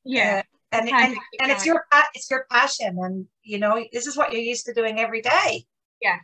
Yeah. 0.04 0.44
Uh, 0.44 0.78
and 0.78 0.90
and, 0.90 1.18
and 1.42 1.52
it's 1.52 1.66
your 1.66 1.86
it's 2.14 2.30
your 2.30 2.46
passion, 2.52 2.98
and 3.00 3.26
you 3.42 3.58
know 3.58 3.84
this 3.92 4.06
is 4.06 4.16
what 4.16 4.32
you're 4.32 4.42
used 4.42 4.66
to 4.68 4.74
doing 4.74 5.00
every 5.00 5.22
day. 5.22 5.66
Yeah. 6.00 6.18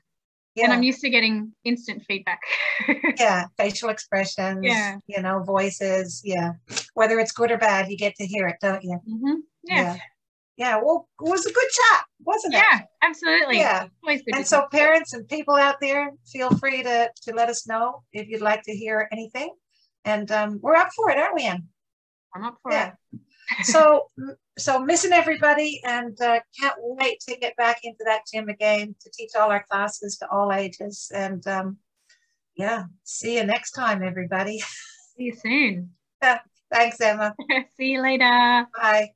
Yeah. 0.56 0.66
And 0.66 0.74
I'm 0.74 0.84
used 0.84 1.02
to 1.02 1.10
getting 1.10 1.52
instant 1.66 2.04
feedback. 2.08 2.40
yeah, 3.20 3.46
facial 3.58 3.90
expressions, 3.90 4.60
yeah. 4.62 4.98
you 5.08 5.22
know, 5.22 5.44
voices. 5.44 6.22
Yeah. 6.24 6.54
Whether 6.94 7.20
it's 7.20 7.34
good 7.34 7.52
or 7.52 7.58
bad, 7.58 7.90
you 7.90 7.98
get 7.98 8.16
to 8.16 8.26
hear 8.26 8.48
it, 8.48 8.58
don't 8.62 8.84
you? 8.84 9.00
Mm-hmm. 9.08 9.40
Yeah. 9.64 9.96
yeah 9.96 9.98
yeah, 10.58 10.80
well, 10.82 11.08
it 11.22 11.30
was 11.30 11.46
a 11.46 11.52
good 11.52 11.68
chat, 11.70 12.06
wasn't 12.24 12.54
it? 12.54 12.64
Yeah, 12.72 12.82
absolutely. 13.04 13.58
Yeah. 13.58 13.88
And 14.34 14.48
so 14.48 14.68
parents 14.72 15.14
and 15.14 15.28
people 15.28 15.56
out 15.56 15.78
there, 15.82 16.12
feel 16.26 16.50
free 16.58 16.82
to, 16.84 17.10
to 17.24 17.34
let 17.34 17.50
us 17.50 17.68
know 17.68 18.04
if 18.14 18.28
you'd 18.30 18.42
like 18.42 18.64
to 18.64 18.76
hear 18.76 19.10
anything. 19.12 19.54
And 20.06 20.32
um, 20.32 20.60
we're 20.62 20.76
up 20.76 20.90
for 20.96 21.10
it, 21.10 21.18
aren't 21.18 21.36
we, 21.36 21.44
Anne? 21.44 21.68
I'm 22.34 22.46
up 22.46 22.58
for 22.62 22.72
yeah. 22.72 22.94
it. 23.14 23.20
So, 23.64 24.10
so 24.58 24.80
missing 24.80 25.12
everybody 25.14 25.82
and 25.84 26.20
uh, 26.22 26.40
can't 26.60 26.76
wait 26.80 27.20
to 27.22 27.38
get 27.38 27.56
back 27.56 27.80
into 27.84 28.04
that 28.06 28.22
gym 28.32 28.50
again 28.50 28.96
to 29.02 29.12
teach 29.12 29.32
all 29.36 29.52
our 29.52 29.66
classes 29.70 30.18
to 30.18 30.30
all 30.30 30.52
ages. 30.52 31.12
And 31.14 31.46
um, 31.48 31.78
yeah, 32.56 32.84
see 33.04 33.38
you 33.38 33.46
next 33.46 33.72
time, 33.72 34.04
everybody. 34.04 34.60
See 34.60 35.24
you 35.24 35.36
soon. 35.36 35.92
Thanks, 36.72 37.00
Emma. 37.00 37.36
see 37.78 37.92
you 37.92 38.02
later. 38.02 38.68
Bye. 38.76 39.10